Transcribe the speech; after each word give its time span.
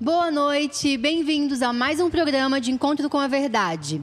Boa 0.00 0.28
noite, 0.28 0.96
bem-vindos 0.96 1.62
a 1.62 1.72
mais 1.72 2.00
um 2.00 2.10
programa 2.10 2.60
de 2.60 2.72
Encontro 2.72 3.08
com 3.08 3.16
a 3.16 3.28
Verdade. 3.28 4.02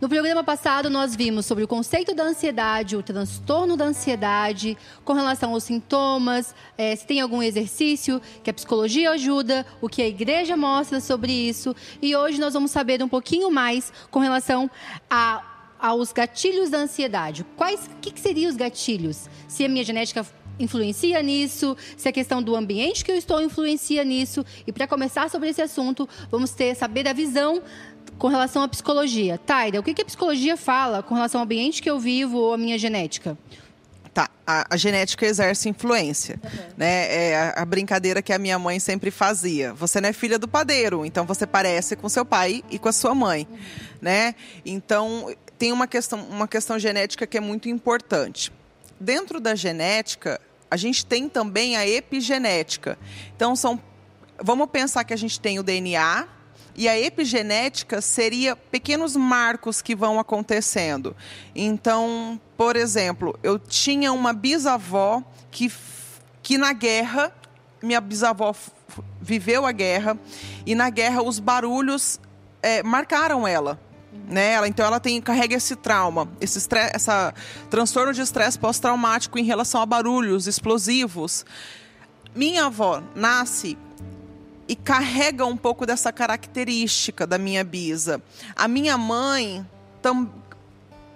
No 0.00 0.08
programa 0.08 0.44
passado, 0.44 0.88
nós 0.88 1.16
vimos 1.16 1.46
sobre 1.46 1.64
o 1.64 1.68
conceito 1.68 2.14
da 2.14 2.22
ansiedade, 2.22 2.96
o 2.96 3.02
transtorno 3.02 3.76
da 3.76 3.86
ansiedade, 3.86 4.78
com 5.04 5.12
relação 5.12 5.52
aos 5.52 5.64
sintomas, 5.64 6.54
é, 6.78 6.94
se 6.94 7.04
tem 7.04 7.20
algum 7.20 7.42
exercício 7.42 8.22
que 8.44 8.50
a 8.50 8.54
psicologia 8.54 9.10
ajuda, 9.10 9.66
o 9.80 9.88
que 9.88 10.00
a 10.00 10.06
igreja 10.06 10.56
mostra 10.56 11.00
sobre 11.00 11.32
isso. 11.32 11.74
E 12.00 12.14
hoje 12.14 12.38
nós 12.38 12.54
vamos 12.54 12.70
saber 12.70 13.02
um 13.02 13.08
pouquinho 13.08 13.50
mais 13.50 13.92
com 14.12 14.20
relação 14.20 14.70
a, 15.10 15.42
aos 15.76 16.12
gatilhos 16.12 16.70
da 16.70 16.78
ansiedade. 16.78 17.44
Quais, 17.56 17.90
que, 18.00 18.12
que 18.12 18.20
seriam 18.20 18.48
os 18.48 18.56
gatilhos? 18.56 19.28
Se 19.48 19.64
a 19.64 19.68
minha 19.68 19.84
genética 19.84 20.24
influencia 20.58 21.22
nisso, 21.22 21.76
se 21.96 22.08
a 22.08 22.12
questão 22.12 22.42
do 22.42 22.54
ambiente 22.54 23.04
que 23.04 23.10
eu 23.10 23.16
estou 23.16 23.40
influencia 23.40 24.04
nisso. 24.04 24.44
E 24.66 24.72
para 24.72 24.86
começar 24.86 25.28
sobre 25.30 25.48
esse 25.48 25.62
assunto, 25.62 26.08
vamos 26.30 26.52
ter 26.52 26.74
saber 26.74 27.06
a 27.08 27.12
visão 27.12 27.62
com 28.18 28.28
relação 28.28 28.62
à 28.62 28.68
psicologia. 28.68 29.38
Taira, 29.38 29.80
o 29.80 29.82
que, 29.82 29.94
que 29.94 30.02
a 30.02 30.04
psicologia 30.04 30.56
fala 30.56 31.02
com 31.02 31.14
relação 31.14 31.40
ao 31.40 31.44
ambiente 31.44 31.82
que 31.82 31.90
eu 31.90 31.98
vivo 31.98 32.38
ou 32.38 32.54
à 32.54 32.58
minha 32.58 32.78
genética? 32.78 33.36
Tá, 34.14 34.28
a, 34.46 34.66
a, 34.74 34.76
genética 34.76 35.24
exerce 35.24 35.70
influência, 35.70 36.38
uhum. 36.44 36.50
né? 36.76 37.30
É 37.30 37.36
a, 37.36 37.62
a, 37.62 37.64
brincadeira 37.64 38.20
que 38.20 38.30
a 38.30 38.38
minha 38.38 38.58
mãe 38.58 38.78
sempre 38.78 39.10
fazia. 39.10 39.72
Você 39.72 40.02
não 40.02 40.08
é 40.10 40.12
filha 40.12 40.38
do 40.38 40.46
padeiro, 40.46 41.06
então 41.06 41.24
você 41.24 41.46
parece 41.46 41.96
com 41.96 42.06
seu 42.10 42.22
pai 42.22 42.62
e 42.70 42.78
com 42.78 42.90
a 42.90 42.92
sua 42.92 43.14
mãe, 43.14 43.48
uhum. 43.50 43.58
né? 44.02 44.34
Então 44.66 45.34
tem 45.58 45.72
uma 45.72 45.86
questão, 45.86 46.20
uma 46.26 46.46
questão 46.46 46.78
genética 46.78 47.26
que 47.26 47.38
é 47.38 47.40
muito 47.40 47.70
importante. 47.70 48.52
Dentro 49.02 49.40
da 49.40 49.56
genética, 49.56 50.40
a 50.70 50.76
gente 50.76 51.04
tem 51.04 51.28
também 51.28 51.76
a 51.76 51.84
epigenética. 51.84 52.96
Então 53.34 53.56
são, 53.56 53.82
vamos 54.40 54.70
pensar 54.70 55.02
que 55.02 55.12
a 55.12 55.16
gente 55.16 55.40
tem 55.40 55.58
o 55.58 55.62
DNA, 55.64 56.28
e 56.76 56.88
a 56.88 56.96
epigenética 56.96 58.00
seria 58.00 58.54
pequenos 58.54 59.16
marcos 59.16 59.82
que 59.82 59.96
vão 59.96 60.20
acontecendo. 60.20 61.16
Então, 61.52 62.40
por 62.56 62.76
exemplo, 62.76 63.36
eu 63.42 63.58
tinha 63.58 64.12
uma 64.12 64.32
bisavó 64.32 65.20
que, 65.50 65.70
que 66.40 66.56
na 66.56 66.72
guerra, 66.72 67.34
minha 67.82 68.00
bisavó 68.00 68.54
viveu 69.20 69.66
a 69.66 69.72
guerra, 69.72 70.16
e 70.64 70.76
na 70.76 70.88
guerra 70.90 71.24
os 71.24 71.40
barulhos 71.40 72.20
é, 72.62 72.84
marcaram 72.84 73.48
ela. 73.48 73.80
Né? 74.28 74.52
Ela, 74.52 74.68
então 74.68 74.86
ela 74.86 75.00
tem 75.00 75.20
carrega 75.20 75.56
esse 75.56 75.76
trauma, 75.76 76.28
esse 76.40 76.58
estresse, 76.58 76.92
essa 76.94 77.34
transtorno 77.70 78.12
de 78.12 78.20
estresse 78.20 78.58
pós-traumático 78.58 79.38
em 79.38 79.44
relação 79.44 79.80
a 79.80 79.86
barulhos 79.86 80.46
explosivos. 80.46 81.44
Minha 82.34 82.66
avó 82.66 83.02
nasce 83.14 83.76
e 84.68 84.76
carrega 84.76 85.44
um 85.44 85.56
pouco 85.56 85.84
dessa 85.84 86.12
característica 86.12 87.26
da 87.26 87.36
minha 87.36 87.62
bisa. 87.62 88.22
A 88.56 88.66
minha 88.68 88.96
mãe 88.96 89.66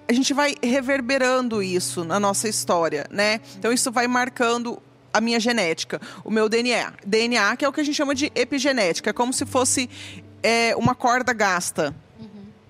a 0.08 0.12
gente 0.12 0.32
vai 0.32 0.54
reverberando 0.62 1.62
isso 1.62 2.04
na 2.04 2.20
nossa 2.20 2.48
história, 2.48 3.06
né? 3.10 3.40
Então 3.58 3.72
isso 3.72 3.90
vai 3.90 4.06
marcando 4.06 4.80
a 5.12 5.20
minha 5.20 5.40
genética, 5.40 6.00
o 6.24 6.30
meu 6.30 6.48
DNA. 6.48 6.92
DNA 7.04 7.56
que 7.56 7.64
é 7.64 7.68
o 7.68 7.72
que 7.72 7.80
a 7.80 7.84
gente 7.84 7.94
chama 7.94 8.14
de 8.14 8.30
epigenética, 8.34 9.10
é 9.10 9.12
como 9.12 9.32
se 9.32 9.46
fosse 9.46 9.88
é, 10.42 10.76
uma 10.76 10.94
corda 10.94 11.32
gasta. 11.32 11.94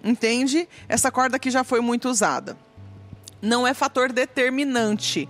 Entende? 0.06 0.68
Essa 0.88 1.10
corda 1.10 1.36
que 1.36 1.50
já 1.50 1.64
foi 1.64 1.80
muito 1.80 2.08
usada. 2.08 2.56
Não 3.42 3.66
é 3.66 3.74
fator 3.74 4.12
determinante, 4.12 5.28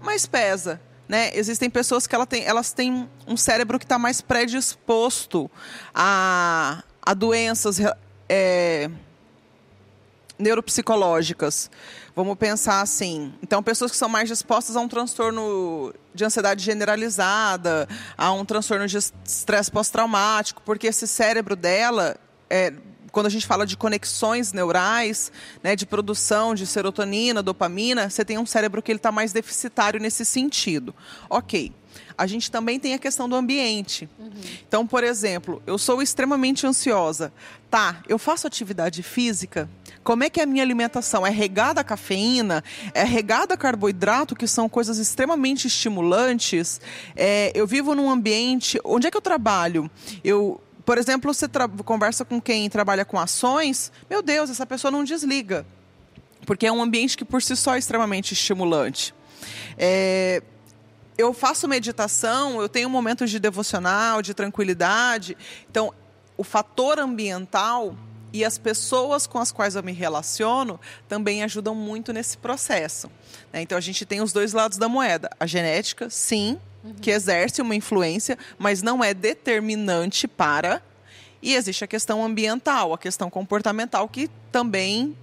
mas 0.00 0.26
pesa. 0.26 0.80
Né? 1.08 1.32
Existem 1.34 1.68
pessoas 1.68 2.06
que 2.06 2.14
ela 2.14 2.24
tem, 2.24 2.44
elas 2.44 2.72
têm 2.72 3.10
um 3.26 3.36
cérebro 3.36 3.80
que 3.80 3.84
está 3.84 3.98
mais 3.98 4.20
predisposto 4.20 5.50
a, 5.92 6.84
a 7.04 7.14
doenças 7.14 7.78
é, 8.28 8.88
neuropsicológicas. 10.38 11.68
Vamos 12.14 12.36
pensar 12.36 12.80
assim. 12.80 13.34
Então, 13.42 13.60
pessoas 13.60 13.90
que 13.90 13.96
são 13.96 14.08
mais 14.08 14.28
dispostas 14.28 14.76
a 14.76 14.80
um 14.80 14.86
transtorno 14.86 15.92
de 16.14 16.24
ansiedade 16.24 16.62
generalizada, 16.64 17.88
a 18.16 18.32
um 18.32 18.44
transtorno 18.44 18.86
de 18.86 18.98
estresse 18.98 19.70
pós-traumático, 19.70 20.62
porque 20.64 20.86
esse 20.86 21.08
cérebro 21.08 21.56
dela 21.56 22.16
é, 22.48 22.72
quando 23.12 23.26
a 23.26 23.30
gente 23.30 23.46
fala 23.46 23.66
de 23.66 23.76
conexões 23.76 24.52
neurais, 24.52 25.30
né, 25.62 25.76
de 25.76 25.86
produção 25.86 26.54
de 26.54 26.66
serotonina, 26.66 27.42
dopamina, 27.42 28.08
você 28.08 28.24
tem 28.24 28.38
um 28.38 28.46
cérebro 28.46 28.82
que 28.82 28.90
ele 28.90 28.98
está 28.98 29.12
mais 29.12 29.32
deficitário 29.32 30.00
nesse 30.00 30.24
sentido. 30.24 30.94
Ok. 31.28 31.70
A 32.16 32.26
gente 32.26 32.50
também 32.50 32.78
tem 32.78 32.94
a 32.94 32.98
questão 32.98 33.28
do 33.28 33.36
ambiente. 33.36 34.08
Uhum. 34.18 34.30
Então, 34.66 34.86
por 34.86 35.04
exemplo, 35.04 35.62
eu 35.66 35.76
sou 35.76 36.00
extremamente 36.00 36.66
ansiosa. 36.66 37.32
Tá, 37.70 38.02
eu 38.08 38.18
faço 38.18 38.46
atividade 38.46 39.02
física. 39.02 39.68
Como 40.04 40.24
é 40.24 40.30
que 40.30 40.40
é 40.40 40.42
a 40.42 40.46
minha 40.46 40.62
alimentação? 40.62 41.26
É 41.26 41.30
regada 41.30 41.80
a 41.80 41.84
cafeína? 41.84 42.62
É 42.92 43.02
regada 43.02 43.54
a 43.54 43.56
carboidrato, 43.56 44.36
que 44.36 44.46
são 44.46 44.68
coisas 44.68 44.98
extremamente 44.98 45.66
estimulantes? 45.66 46.80
É, 47.16 47.50
eu 47.54 47.66
vivo 47.66 47.94
num 47.94 48.10
ambiente. 48.10 48.78
Onde 48.84 49.06
é 49.06 49.10
que 49.10 49.16
eu 49.16 49.22
trabalho? 49.22 49.90
Eu 50.22 50.60
por 50.84 50.98
exemplo, 50.98 51.32
você 51.32 51.46
conversa 51.84 52.24
com 52.24 52.40
quem 52.40 52.68
trabalha 52.68 53.04
com 53.04 53.18
ações, 53.18 53.92
meu 54.10 54.22
Deus, 54.22 54.50
essa 54.50 54.66
pessoa 54.66 54.90
não 54.90 55.04
desliga. 55.04 55.64
Porque 56.44 56.66
é 56.66 56.72
um 56.72 56.82
ambiente 56.82 57.16
que 57.16 57.24
por 57.24 57.40
si 57.40 57.54
só 57.56 57.76
é 57.76 57.78
extremamente 57.78 58.32
estimulante. 58.32 59.14
É, 59.78 60.42
eu 61.16 61.32
faço 61.32 61.68
meditação, 61.68 62.60
eu 62.60 62.68
tenho 62.68 62.90
momentos 62.90 63.30
de 63.30 63.38
devocional, 63.38 64.22
de 64.22 64.34
tranquilidade. 64.34 65.36
Então, 65.70 65.92
o 66.36 66.42
fator 66.42 66.98
ambiental 66.98 67.96
e 68.32 68.44
as 68.44 68.58
pessoas 68.58 69.26
com 69.26 69.38
as 69.38 69.52
quais 69.52 69.76
eu 69.76 69.82
me 69.82 69.92
relaciono 69.92 70.80
também 71.06 71.44
ajudam 71.44 71.74
muito 71.74 72.12
nesse 72.12 72.36
processo. 72.36 73.10
Né? 73.52 73.62
Então, 73.62 73.78
a 73.78 73.80
gente 73.80 74.04
tem 74.04 74.20
os 74.20 74.32
dois 74.32 74.52
lados 74.52 74.78
da 74.78 74.88
moeda. 74.88 75.30
A 75.38 75.46
genética, 75.46 76.10
sim, 76.10 76.58
uhum. 76.84 76.94
que 77.00 77.10
exerce 77.10 77.62
uma 77.62 77.74
influência, 77.74 78.38
mas 78.58 78.82
não 78.82 79.02
é 79.02 79.14
determinante 79.14 80.26
para. 80.26 80.82
E 81.42 81.54
existe 81.54 81.82
a 81.82 81.88
questão 81.88 82.24
ambiental, 82.24 82.92
a 82.92 82.98
questão 82.98 83.28
comportamental, 83.28 84.08
que 84.08 84.30
também 84.50 85.16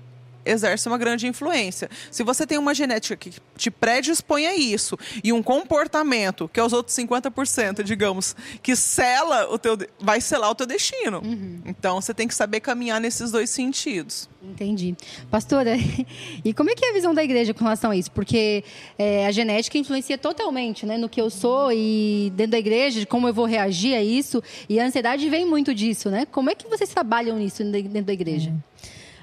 exerce 0.49 0.87
uma 0.87 0.97
grande 0.97 1.27
influência. 1.27 1.89
Se 2.11 2.23
você 2.23 2.45
tem 2.45 2.57
uma 2.57 2.73
genética 2.73 3.15
que 3.15 3.31
te 3.57 3.69
predispõe 3.69 4.47
a 4.47 4.55
isso 4.55 4.97
e 5.23 5.31
um 5.31 5.41
comportamento, 5.41 6.49
que 6.51 6.59
é 6.59 6.63
os 6.63 6.73
outros 6.73 6.95
50%, 6.95 7.83
digamos, 7.83 8.35
que 8.61 8.75
sela 8.75 9.51
o 9.51 9.57
teu 9.57 9.77
vai 9.99 10.21
selar 10.21 10.49
o 10.51 10.55
teu 10.55 10.65
destino. 10.65 11.21
Uhum. 11.23 11.61
Então 11.65 12.01
você 12.01 12.13
tem 12.13 12.27
que 12.27 12.35
saber 12.35 12.59
caminhar 12.59 12.99
nesses 12.99 13.31
dois 13.31 13.49
sentidos. 13.49 14.29
Entendi. 14.41 14.95
Pastora, 15.29 15.75
e 16.43 16.53
como 16.53 16.69
é 16.69 16.75
que 16.75 16.85
é 16.85 16.89
a 16.89 16.93
visão 16.93 17.13
da 17.13 17.23
igreja 17.23 17.53
com 17.53 17.63
relação 17.63 17.91
a 17.91 17.95
isso? 17.95 18.11
Porque 18.11 18.63
é, 18.97 19.25
a 19.25 19.31
genética 19.31 19.77
influencia 19.77 20.17
totalmente 20.17 20.85
né, 20.85 20.97
no 20.97 21.09
que 21.09 21.19
eu 21.19 21.29
sou 21.29 21.71
e 21.71 22.31
dentro 22.35 22.51
da 22.51 22.59
igreja, 22.59 22.99
de 22.99 23.05
como 23.05 23.27
eu 23.27 23.33
vou 23.33 23.45
reagir 23.45 23.95
a 23.95 24.01
isso. 24.01 24.41
E 24.67 24.79
a 24.79 24.85
ansiedade 24.85 25.29
vem 25.29 25.45
muito 25.45 25.73
disso, 25.73 26.09
né? 26.09 26.25
Como 26.25 26.49
é 26.49 26.55
que 26.55 26.67
vocês 26.67 26.89
trabalham 26.89 27.37
nisso 27.37 27.63
dentro 27.63 28.03
da 28.03 28.13
igreja? 28.13 28.53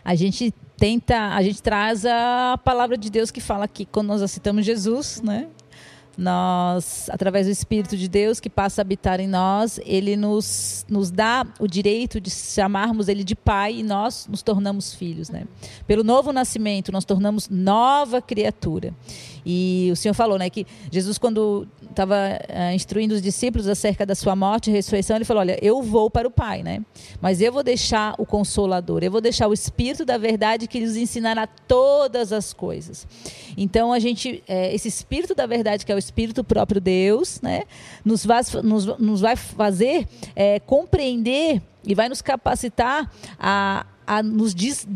A 0.05 0.15
gente 0.15 0.55
tenta, 0.77 1.35
a 1.35 1.43
gente 1.43 1.63
traz 1.63 2.05
a 2.05 2.59
palavra 2.65 2.97
de 2.97 3.11
Deus 3.11 3.31
que 3.31 3.41
fala 3.41 3.67
que 3.67 3.85
quando 3.85 4.09
nós 4.09 4.23
aceitamos 4.23 4.65
Jesus, 4.65 5.21
né? 5.23 5.49
Nós, 6.19 7.11
através 7.11 7.47
do 7.47 7.53
Espírito 7.53 7.95
de 7.95 8.09
Deus 8.09 8.41
que 8.41 8.49
passa 8.49 8.81
a 8.81 8.83
habitar 8.83 9.21
em 9.21 9.27
nós, 9.27 9.79
ele 9.85 10.17
nos, 10.17 10.87
nos 10.89 11.11
dá 11.11 11.47
o 11.61 11.67
direito 11.67 12.19
de 12.19 12.31
chamarmos 12.31 13.09
ele 13.09 13.23
de 13.23 13.37
pai 13.37 13.77
e 13.77 13.83
nós 13.83 14.27
nos 14.27 14.43
tornamos 14.43 14.95
filhos, 14.95 15.29
né? 15.29 15.45
Pelo 15.87 16.03
novo 16.03 16.33
nascimento, 16.33 16.91
nós 16.91 17.05
tornamos 17.05 17.51
nova 17.51 18.23
criatura. 18.23 18.95
E 19.49 19.91
o 19.93 19.97
Senhor 19.97 20.13
falou, 20.13 20.37
né, 20.37 20.51
que 20.51 20.67
Jesus, 20.91 21.19
quando 21.19 21.69
estava 21.89 22.17
uh, 22.17 22.75
instruindo 22.75 23.15
os 23.15 23.23
discípulos 23.23 23.69
acerca 23.69 24.05
da 24.05 24.17
sua 24.17 24.35
morte 24.35 24.69
e 24.69 24.73
ressurreição, 24.73 25.15
ele 25.15 25.25
falou: 25.25 25.43
Olha, 25.43 25.57
eu 25.63 25.81
vou 25.81 26.11
para 26.11 26.27
o 26.27 26.31
Pai, 26.33 26.65
né? 26.65 26.85
Mas 27.21 27.41
eu 27.41 27.53
vou 27.53 27.63
deixar 27.63 28.17
o 28.19 28.27
Consolador, 28.27 29.05
eu 29.05 29.11
vou 29.11 29.21
deixar 29.21 29.47
o 29.47 29.53
Espírito 29.53 30.05
da 30.05 30.19
verdade 30.19 30.67
que 30.67 30.81
lhes 30.81 30.97
ensinará 30.97 31.47
todas 31.47 32.33
as 32.33 32.53
coisas. 32.53 33.07
Então, 33.57 33.93
a 33.93 34.01
gente, 34.01 34.43
é, 34.49 34.75
esse 34.75 34.89
Espírito 34.89 35.33
da 35.33 35.47
verdade, 35.47 35.87
que 35.87 35.93
é 35.93 35.95
o 35.95 35.99
Espírito 35.99 36.43
próprio 36.43 36.81
Deus, 36.81 37.41
né, 37.41 37.63
nos 38.05 38.27
vai, 38.27 38.43
nos, 38.65 38.85
nos 38.99 39.21
vai 39.21 39.37
fazer 39.37 40.09
é, 40.35 40.59
compreender 40.59 41.63
e 41.85 41.95
vai 41.95 42.09
nos 42.09 42.21
capacitar 42.21 43.09
a, 43.39 43.87
a 44.05 44.25
nos 44.25 44.53
des, 44.53 44.89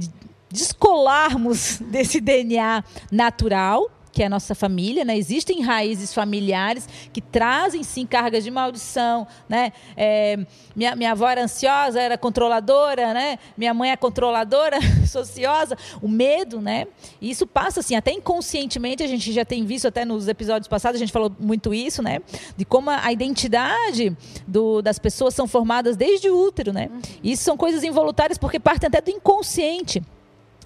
descolarmos 0.50 1.78
desse 1.88 2.20
DNA 2.20 2.82
natural 3.12 3.88
que 4.20 4.24
é 4.24 4.26
a 4.26 4.28
nossa 4.28 4.54
família, 4.54 5.02
né? 5.02 5.16
Existem 5.16 5.62
raízes 5.62 6.12
familiares 6.12 6.86
que 7.10 7.22
trazem 7.22 7.82
sim 7.82 8.04
cargas 8.04 8.44
de 8.44 8.50
maldição, 8.50 9.26
né? 9.48 9.72
É, 9.96 10.38
minha, 10.76 10.94
minha 10.94 11.12
avó 11.12 11.26
era 11.26 11.42
ansiosa, 11.42 11.98
era 11.98 12.18
controladora, 12.18 13.14
né? 13.14 13.38
Minha 13.56 13.72
mãe 13.72 13.92
é 13.92 13.96
controladora, 13.96 14.76
sociosa, 15.08 15.74
o 16.02 16.06
medo, 16.06 16.60
né? 16.60 16.86
E 17.18 17.30
isso 17.30 17.46
passa 17.46 17.80
assim, 17.80 17.96
até 17.96 18.12
inconscientemente 18.12 19.02
a 19.02 19.06
gente 19.06 19.32
já 19.32 19.42
tem 19.42 19.64
visto 19.64 19.88
até 19.88 20.04
nos 20.04 20.28
episódios 20.28 20.68
passados 20.68 20.96
a 20.96 21.02
gente 21.02 21.12
falou 21.12 21.34
muito 21.40 21.72
isso, 21.72 22.02
né? 22.02 22.18
De 22.58 22.66
como 22.66 22.90
a 22.90 23.10
identidade 23.10 24.14
do, 24.46 24.82
das 24.82 24.98
pessoas 24.98 25.34
são 25.34 25.48
formadas 25.48 25.96
desde 25.96 26.28
o 26.28 26.38
útero, 26.38 26.74
né? 26.74 26.90
Uhum. 26.92 27.00
Isso 27.24 27.42
são 27.42 27.56
coisas 27.56 27.82
involuntárias 27.82 28.36
porque 28.36 28.60
partem 28.60 28.88
até 28.88 29.00
do 29.00 29.10
inconsciente. 29.10 30.02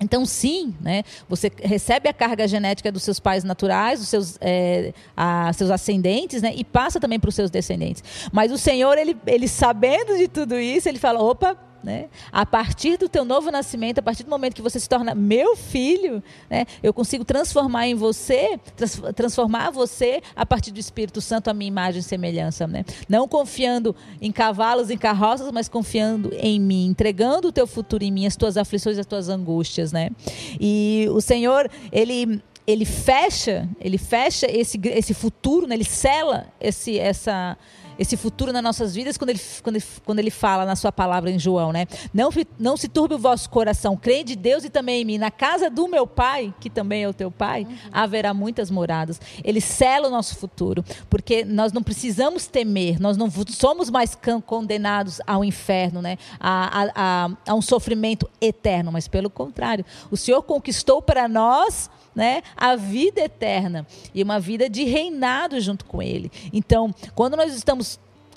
Então, 0.01 0.27
sim, 0.27 0.75
né, 0.81 1.05
você 1.29 1.51
recebe 1.63 2.09
a 2.09 2.13
carga 2.13 2.49
genética 2.49 2.91
dos 2.91 3.03
seus 3.03 3.21
pais 3.21 3.45
naturais, 3.45 4.01
dos 4.01 4.09
seus, 4.09 4.37
é, 4.41 4.93
a, 5.17 5.53
seus 5.53 5.71
ascendentes, 5.71 6.43
né, 6.43 6.53
e 6.55 6.65
passa 6.65 6.99
também 6.99 7.19
para 7.19 7.29
os 7.29 7.35
seus 7.35 7.51
descendentes. 7.51 8.03
Mas 8.33 8.51
o 8.51 8.59
Senhor, 8.59 8.99
ele, 8.99 9.17
ele 9.27 9.47
sabendo 9.47 10.17
de 10.17 10.27
tudo 10.27 10.59
isso, 10.59 10.89
ele 10.89 10.99
fala: 10.99 11.23
opa, 11.23 11.57
né? 11.85 12.09
A 12.33 12.47
partir 12.47 12.97
do 12.97 13.09
teu 13.09 13.25
novo 13.25 13.51
nascimento, 13.51 13.99
a 13.99 14.03
partir 14.03 14.25
do 14.25 14.31
momento 14.31 14.55
que 14.55 14.63
você 14.63 14.81
se 14.81 14.89
torna 14.89 15.15
meu 15.15 15.55
filho, 15.55 16.23
né? 16.49 16.65
eu 16.83 16.93
consigo 16.93 17.25
transformar 17.25 17.87
em 17.87 17.95
você, 17.95 18.59
trans 18.75 19.01
transformar 19.15 19.71
você 19.71 20.23
a 20.35 20.47
partir 20.47 20.71
do 20.71 20.81
Espírito 20.81 21.21
Santo 21.21 21.49
a 21.49 21.55
minha 21.55 21.69
imagem 21.69 22.01
e 22.01 22.03
semelhança. 22.03 22.67
Né? 22.67 22.85
Não 23.09 23.29
confiando 23.29 23.95
em 24.21 24.33
cavalos, 24.33 24.91
em 24.91 24.97
carroças, 24.97 25.53
mas 25.53 25.69
confiando 25.69 26.33
em 26.35 26.59
mim, 26.59 26.87
entregando 26.87 27.49
o 27.49 27.53
teu 27.53 27.67
futuro 27.67 28.03
em 28.03 28.11
mim, 28.11 28.27
as 28.27 28.35
tuas 28.35 28.57
aflições, 28.57 28.99
as 28.99 29.07
tuas 29.07 29.29
angústias. 29.29 29.93
Né? 29.93 30.11
E 30.59 31.07
o 31.11 31.21
Senhor, 31.21 31.71
ele 31.93 32.43
ele 32.67 32.87
fecha, 32.87 33.69
ele 33.79 33.99
fecha 33.99 34.47
esse, 34.51 34.81
esse 34.85 35.13
futuro, 35.13 35.67
né? 35.67 35.75
ele 35.75 35.85
sela 35.85 36.47
esse, 36.59 36.99
essa, 36.99 37.59
esse 37.99 38.17
futuro 38.17 38.53
nas 38.53 38.63
nossas 38.63 38.95
vidas 38.95 39.17
quando 39.17 39.31
ele, 39.31 39.41
quando 39.63 39.77
ele, 39.77 39.85
quando 40.05 40.19
ele 40.19 40.31
fala 40.31 40.65
na 40.65 40.77
sua 40.77 40.93
palavra 40.93 41.31
em 41.31 41.39
João, 41.39 41.73
né? 41.73 41.87
Não, 42.13 42.31
não 42.59 42.77
se 42.77 42.89
turbe 42.89 43.15
o 43.15 43.19
vosso 43.19 43.49
coração, 43.51 43.97
crê 43.97 44.25
de 44.25 44.37
Deus 44.37 44.65
e 44.65 44.71
também 44.71 45.03
em 45.03 45.05
mim. 45.05 45.19
Na 45.19 45.31
casa 45.31 45.71
do 45.71 45.89
meu 45.89 46.07
pai, 46.07 46.55
que 46.61 46.71
também 46.71 47.05
é 47.05 47.09
o 47.09 47.15
teu 47.15 47.31
pai, 47.31 47.65
uhum. 47.65 47.77
haverá 47.93 48.35
muitas 48.35 48.71
moradas. 48.71 49.21
Ele 49.43 49.61
sela 49.61 50.09
o 50.09 50.11
nosso 50.11 50.37
futuro, 50.37 50.85
porque 51.09 51.45
nós 51.45 51.73
não 51.73 51.83
precisamos 51.83 52.47
temer, 52.47 53.01
nós 53.01 53.17
não 53.17 53.31
somos 53.49 53.91
mais 53.91 54.17
condenados 54.47 55.21
ao 55.27 55.45
inferno, 55.45 56.01
né? 56.01 56.19
A, 56.39 56.83
a, 56.83 56.91
a, 56.95 57.31
a 57.49 57.55
um 57.55 57.63
sofrimento 57.63 58.29
eterno, 58.41 58.93
mas 58.93 59.09
pelo 59.09 59.31
contrário, 59.31 59.85
o 60.11 60.17
Senhor 60.17 60.43
conquistou 60.43 61.01
para 61.01 61.29
nós 61.29 61.91
né, 62.15 62.43
a 62.57 62.77
vida 62.77 63.21
eterna 63.21 63.87
e 64.15 64.23
uma 64.23 64.39
vida 64.39 64.69
de 64.69 64.85
reinado 64.85 65.61
junto 65.61 65.85
com 65.85 66.01
Ele. 66.01 66.31
Então, 66.53 66.95
quando 67.15 67.37
nós 67.37 67.55
estamos 67.55 67.84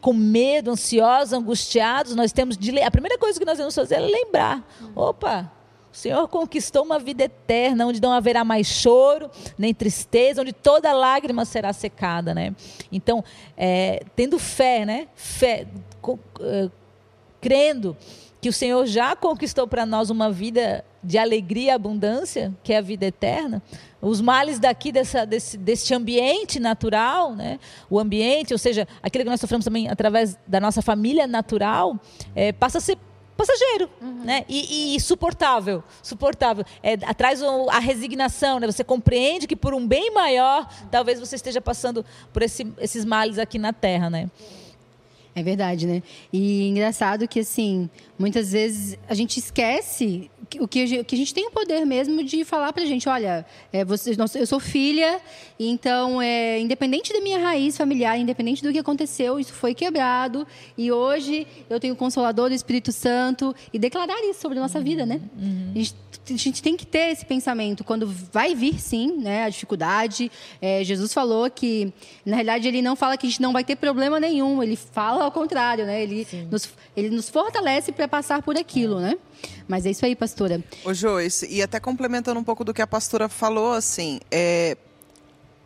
com 0.02 0.14
medo, 0.14 0.72
ansiosos, 0.72 1.34
angustiados, 1.34 2.16
nós 2.16 2.32
temos 2.32 2.58
de 2.58 2.82
a 2.82 2.92
primeira 2.92 3.18
coisa 3.18 3.40
que 3.40 3.46
nós 3.46 3.58
devemos 3.58 3.76
fazer 3.76 3.96
é 3.96 4.00
lembrar: 4.00 4.66
opa, 4.96 5.52
o 5.92 5.96
Senhor 5.96 6.28
conquistou 6.28 6.84
uma 6.84 7.00
vida 7.00 7.24
eterna, 7.24 7.88
onde 7.88 8.02
não 8.02 8.12
haverá 8.12 8.44
mais 8.44 8.68
choro, 8.68 9.30
nem 9.58 9.74
tristeza, 9.74 10.42
onde 10.42 10.54
toda 10.54 10.94
lágrima 10.94 11.44
será 11.46 11.74
secada, 11.74 12.34
né? 12.34 12.56
Então, 12.92 13.24
é, 13.58 14.04
tendo 14.16 14.38
fé, 14.38 14.86
né? 14.86 15.08
Fé, 15.16 15.66
é, 16.42 16.70
crendo 17.42 17.98
que 18.40 18.50
o 18.50 18.54
Senhor 18.54 18.86
já 18.86 19.16
conquistou 19.16 19.68
para 19.68 19.86
nós 19.86 20.10
uma 20.10 20.32
vida 20.32 20.84
de 21.04 21.18
alegria 21.18 21.68
e 21.68 21.70
abundância, 21.70 22.54
que 22.64 22.74
é 22.74 22.78
a 22.78 22.82
vida 22.82 23.06
eterna, 23.06 23.62
os 24.02 24.22
males 24.22 24.60
daqui 24.60 24.92
dessa, 24.92 25.26
desse, 25.26 25.58
desse 25.58 25.94
ambiente 25.94 26.60
natural, 26.60 27.34
né? 27.34 27.60
o 27.90 28.00
ambiente, 28.00 28.54
ou 28.54 28.58
seja, 28.58 28.88
aquilo 29.02 29.24
que 29.24 29.30
nós 29.30 29.40
sofremos 29.40 29.64
também 29.64 29.90
através 29.90 30.38
da 30.46 30.60
nossa 30.60 30.82
família 30.82 31.26
natural, 31.26 32.00
é, 32.36 32.52
passa 32.52 32.78
a 32.78 32.82
ser 32.82 32.98
passageiro, 33.38 33.90
uhum. 34.02 34.24
né? 34.26 34.44
E, 34.50 34.96
e, 34.96 35.00
suportável, 35.00 35.84
suportável. 36.02 36.66
É, 36.82 36.98
traz 37.14 37.42
a 37.44 37.80
resignação, 37.80 38.60
né? 38.60 38.66
Você 38.66 38.84
compreende 38.84 39.46
que 39.46 39.56
por 39.56 39.76
um 39.76 39.88
bem 39.88 40.12
maior, 40.12 40.68
talvez 40.90 41.20
você 41.20 41.36
esteja 41.36 41.62
passando 41.62 42.04
por 42.34 42.42
esse, 42.42 42.74
esses 42.80 43.06
males 43.06 43.38
aqui 43.38 43.60
na 43.60 43.72
Terra, 43.72 44.10
né? 44.10 44.30
É 45.38 45.44
verdade, 45.44 45.86
né? 45.86 46.02
E 46.34 46.68
engraçado 46.68 47.28
que, 47.28 47.42
assim, 47.42 47.88
muitas 48.18 48.54
vezes 48.54 48.98
a 49.08 49.14
gente 49.14 49.38
esquece 49.38 50.32
o 50.60 50.68
que, 50.68 50.82
a 50.82 51.16
gente 51.16 51.34
tem 51.34 51.48
o 51.48 51.52
poder 51.52 51.86
mesmo 51.86 52.24
de 52.24 52.46
falar 52.46 52.72
pra 52.72 52.86
gente, 52.86 53.10
olha, 53.10 53.46
é, 53.74 53.84
você, 53.84 54.16
eu 54.36 54.48
sou 54.48 54.60
filha, 54.60 55.20
então, 55.60 56.22
é, 56.22 56.60
independente 56.60 57.12
da 57.12 57.20
minha 57.20 57.38
raiz 57.38 57.76
familiar, 57.76 58.18
independente 58.18 58.64
do 58.64 58.72
que 58.72 58.80
aconteceu, 58.80 59.40
isso 59.40 59.52
foi 59.54 59.74
quebrado, 59.74 60.48
e 60.78 60.92
hoje 60.92 61.46
eu 61.70 61.80
tenho 61.80 61.94
o 61.94 61.98
Consolador 61.98 62.50
do 62.50 62.56
Espírito 62.56 62.92
Santo, 62.92 63.54
e 63.74 63.78
declarar 63.78 64.18
isso 64.24 64.40
sobre 64.40 64.58
a 64.58 64.62
nossa 64.62 64.78
uhum, 64.78 64.84
vida, 64.84 65.06
né? 65.06 65.20
Uhum. 65.38 65.72
A, 65.76 65.78
gente, 65.78 65.96
a, 66.30 66.38
gente, 66.38 66.64
tem 66.64 66.78
que 66.78 66.86
ter 66.86 67.12
esse 67.12 67.26
pensamento, 67.26 67.84
quando 67.84 68.08
vai 68.08 68.56
vir, 68.56 68.80
sim, 68.80 69.18
né, 69.18 69.44
a 69.44 69.50
dificuldade, 69.50 70.32
é, 70.62 70.84
Jesus 70.84 71.14
falou 71.14 71.50
que, 71.50 71.92
na 72.26 72.36
realidade, 72.38 72.68
ele 72.68 72.82
não 72.82 72.96
fala 72.96 73.18
que 73.18 73.28
a 73.28 73.30
gente 73.30 73.42
não 73.42 73.52
vai 73.52 73.64
ter 73.64 73.76
problema 73.76 74.20
nenhum, 74.20 74.64
ele 74.64 74.78
fala 74.78 75.27
ao 75.28 75.32
contrário, 75.32 75.86
né? 75.86 76.02
Ele, 76.02 76.28
nos, 76.50 76.70
ele 76.96 77.10
nos 77.10 77.30
fortalece 77.30 77.92
para 77.92 78.08
passar 78.08 78.42
por 78.42 78.58
aquilo, 78.58 79.00
né? 79.00 79.16
Mas 79.68 79.86
é 79.86 79.92
isso 79.92 80.06
aí, 80.06 80.16
pastora. 80.16 80.64
Ô, 80.84 80.94
Joyce, 80.94 81.48
e 81.50 81.62
até 81.62 81.80
complementando 81.80 82.40
um 82.40 82.44
pouco 82.44 82.64
do 82.64 82.74
que 82.74 82.82
a 82.82 82.88
pastora 82.88 83.30
falou, 83.30 83.74
assim, 83.74 84.20
é, 84.32 84.78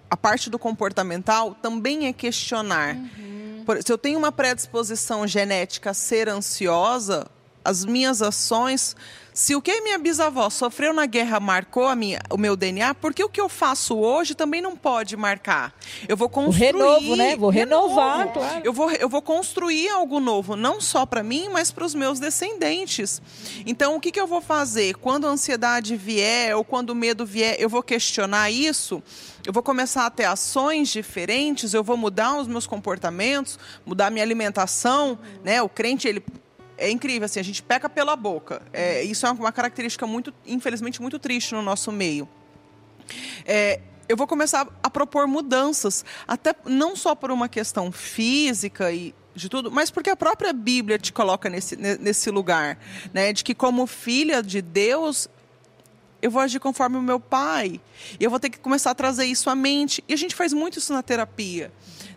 a 0.09 0.17
parte 0.17 0.49
do 0.49 0.59
comportamental 0.59 1.55
também 1.55 2.07
é 2.07 2.13
questionar. 2.13 2.95
Uhum. 2.95 3.63
Por, 3.65 3.81
se 3.81 3.91
eu 3.91 3.97
tenho 3.97 4.19
uma 4.19 4.31
predisposição 4.31 5.25
genética 5.25 5.91
a 5.91 5.93
ser 5.93 6.27
ansiosa, 6.27 7.27
as 7.63 7.85
minhas 7.85 8.21
ações 8.21 8.95
se 9.33 9.55
o 9.55 9.61
que 9.61 9.79
minha 9.79 9.97
bisavó 9.97 10.49
sofreu 10.49 10.93
na 10.93 11.05
guerra 11.05 11.39
marcou 11.39 11.87
a 11.87 11.95
minha, 11.95 12.19
o 12.29 12.37
meu 12.37 12.57
DNA, 12.57 12.93
por 12.93 13.13
que 13.13 13.23
o 13.23 13.29
que 13.29 13.39
eu 13.39 13.47
faço 13.47 13.97
hoje 13.97 14.35
também 14.35 14.59
não 14.61 14.75
pode 14.75 15.15
marcar? 15.15 15.73
Eu 16.07 16.17
vou 16.17 16.27
construir. 16.27 16.75
O 16.75 16.79
renovo, 16.79 17.15
né? 17.15 17.35
Vou 17.37 17.49
renovar, 17.49 18.17
renovo. 18.19 18.33
claro. 18.33 18.61
Eu 18.63 18.73
vou, 18.73 18.91
eu 18.91 19.07
vou 19.07 19.21
construir 19.21 19.87
algo 19.87 20.19
novo, 20.19 20.57
não 20.57 20.81
só 20.81 21.05
para 21.05 21.23
mim, 21.23 21.47
mas 21.49 21.71
para 21.71 21.85
os 21.85 21.95
meus 21.95 22.19
descendentes. 22.19 23.21
Então, 23.65 23.95
o 23.95 24.01
que, 24.01 24.11
que 24.11 24.19
eu 24.19 24.27
vou 24.27 24.41
fazer? 24.41 24.95
Quando 24.95 25.25
a 25.25 25.29
ansiedade 25.29 25.95
vier 25.95 26.55
ou 26.55 26.65
quando 26.65 26.89
o 26.89 26.95
medo 26.95 27.25
vier, 27.25 27.55
eu 27.57 27.69
vou 27.69 27.81
questionar 27.81 28.51
isso? 28.51 29.01
eu 29.43 29.51
vou 29.51 29.63
começar 29.63 30.05
a 30.05 30.09
ter 30.11 30.25
ações 30.25 30.89
diferentes, 30.89 31.73
eu 31.73 31.83
vou 31.83 31.97
mudar 31.97 32.37
os 32.37 32.47
meus 32.47 32.67
comportamentos, 32.67 33.57
mudar 33.83 34.11
minha 34.11 34.23
alimentação, 34.23 35.17
né? 35.43 35.63
O 35.63 35.67
crente 35.67 36.07
ele 36.07 36.23
é 36.81 36.89
incrível, 36.89 37.25
assim, 37.25 37.39
a 37.39 37.43
gente 37.43 37.61
peca 37.61 37.87
pela 37.87 38.15
boca. 38.15 38.61
É, 38.73 39.03
isso 39.03 39.25
é 39.25 39.31
uma 39.31 39.51
característica 39.51 40.07
muito, 40.07 40.33
infelizmente, 40.45 40.99
muito 40.99 41.19
triste 41.19 41.53
no 41.53 41.61
nosso 41.61 41.91
meio. 41.91 42.27
É, 43.45 43.79
eu 44.09 44.17
vou 44.17 44.25
começar 44.25 44.67
a 44.81 44.89
propor 44.89 45.27
mudanças, 45.27 46.03
até 46.27 46.55
não 46.65 46.95
só 46.95 47.13
por 47.13 47.31
uma 47.31 47.47
questão 47.47 47.91
física 47.91 48.91
e 48.91 49.13
de 49.33 49.47
tudo, 49.47 49.71
mas 49.71 49.89
porque 49.89 50.09
a 50.09 50.15
própria 50.15 50.51
Bíblia 50.51 50.97
te 50.97 51.13
coloca 51.13 51.49
nesse, 51.49 51.75
nesse 51.77 52.29
lugar, 52.29 52.77
né? 53.13 53.31
De 53.31 53.43
que 53.43 53.55
como 53.55 53.87
filha 53.87 54.43
de 54.43 54.61
Deus, 54.61 55.29
eu 56.21 56.31
vou 56.31 56.41
agir 56.41 56.59
conforme 56.59 56.97
o 56.97 57.01
meu 57.01 57.19
pai. 57.19 57.81
Eu 58.19 58.29
vou 58.29 58.39
ter 58.39 58.49
que 58.49 58.59
começar 58.59 58.91
a 58.91 58.95
trazer 58.95 59.25
isso 59.25 59.49
à 59.49 59.55
mente. 59.55 60.03
E 60.07 60.13
a 60.13 60.17
gente 60.17 60.35
faz 60.35 60.53
muito 60.53 60.79
isso 60.79 60.93
na 60.93 61.01
terapia 61.01 61.71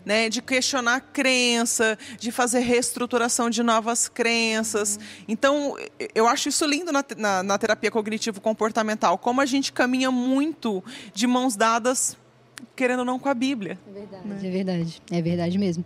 né, 0.05 0.29
de 0.29 0.41
questionar 0.41 0.95
a 0.95 0.99
crença, 0.99 1.97
de 2.19 2.31
fazer 2.31 2.59
reestruturação 2.59 3.49
de 3.49 3.63
novas 3.63 4.07
crenças. 4.07 4.99
Então, 5.27 5.75
eu 6.13 6.27
acho 6.27 6.49
isso 6.49 6.65
lindo 6.65 6.91
na, 6.91 7.03
na, 7.17 7.43
na 7.43 7.57
terapia 7.57 7.89
cognitivo-comportamental, 7.89 9.17
como 9.17 9.41
a 9.41 9.45
gente 9.45 9.73
caminha 9.73 10.11
muito 10.11 10.83
de 11.13 11.25
mãos 11.25 11.55
dadas, 11.55 12.15
querendo 12.75 12.99
ou 12.99 13.05
não, 13.05 13.17
com 13.17 13.27
a 13.27 13.33
Bíblia. 13.33 13.79
É 13.87 13.91
verdade, 13.91 14.27
né? 14.27 14.37
é 14.37 14.51
verdade, 14.51 15.01
é 15.11 15.21
verdade 15.21 15.57
mesmo. 15.57 15.83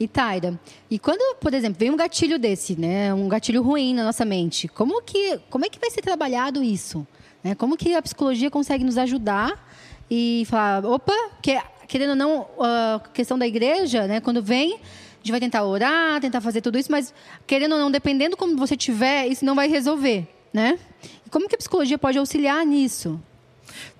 E 0.00 0.08
Taira, 0.08 0.58
e 0.90 0.98
quando, 0.98 1.36
por 1.36 1.54
exemplo, 1.54 1.78
vem 1.78 1.90
um 1.90 1.96
gatilho 1.96 2.38
desse, 2.38 2.78
né, 2.78 3.14
um 3.14 3.28
gatilho 3.28 3.62
ruim 3.62 3.94
na 3.94 4.02
nossa 4.02 4.24
mente, 4.24 4.66
como 4.66 5.00
que, 5.02 5.38
como 5.48 5.64
é 5.64 5.68
que 5.68 5.78
vai 5.78 5.90
ser 5.90 6.02
trabalhado 6.02 6.62
isso? 6.64 7.06
Né? 7.42 7.54
Como 7.54 7.76
que 7.76 7.94
a 7.94 8.02
psicologia 8.02 8.50
consegue 8.50 8.84
nos 8.84 8.96
ajudar 8.98 9.68
e 10.10 10.44
falar, 10.48 10.84
opa, 10.84 11.14
que 11.40 11.58
querendo 11.92 12.10
ou 12.10 12.16
não, 12.16 12.46
a 12.58 13.00
questão 13.12 13.38
da 13.38 13.46
igreja, 13.46 14.06
né, 14.06 14.18
quando 14.18 14.42
vem, 14.42 14.76
a 14.76 15.16
gente 15.18 15.30
vai 15.30 15.38
tentar 15.38 15.62
orar, 15.62 16.20
tentar 16.22 16.40
fazer 16.40 16.62
tudo 16.62 16.78
isso, 16.78 16.90
mas 16.90 17.12
querendo 17.46 17.72
ou 17.72 17.78
não, 17.78 17.90
dependendo 17.90 18.34
como 18.34 18.56
você 18.56 18.74
tiver, 18.74 19.26
isso 19.26 19.44
não 19.44 19.54
vai 19.54 19.68
resolver, 19.68 20.26
né? 20.54 20.78
E 21.26 21.28
como 21.28 21.46
que 21.46 21.54
a 21.54 21.58
psicologia 21.58 21.98
pode 21.98 22.16
auxiliar 22.16 22.64
nisso? 22.64 23.20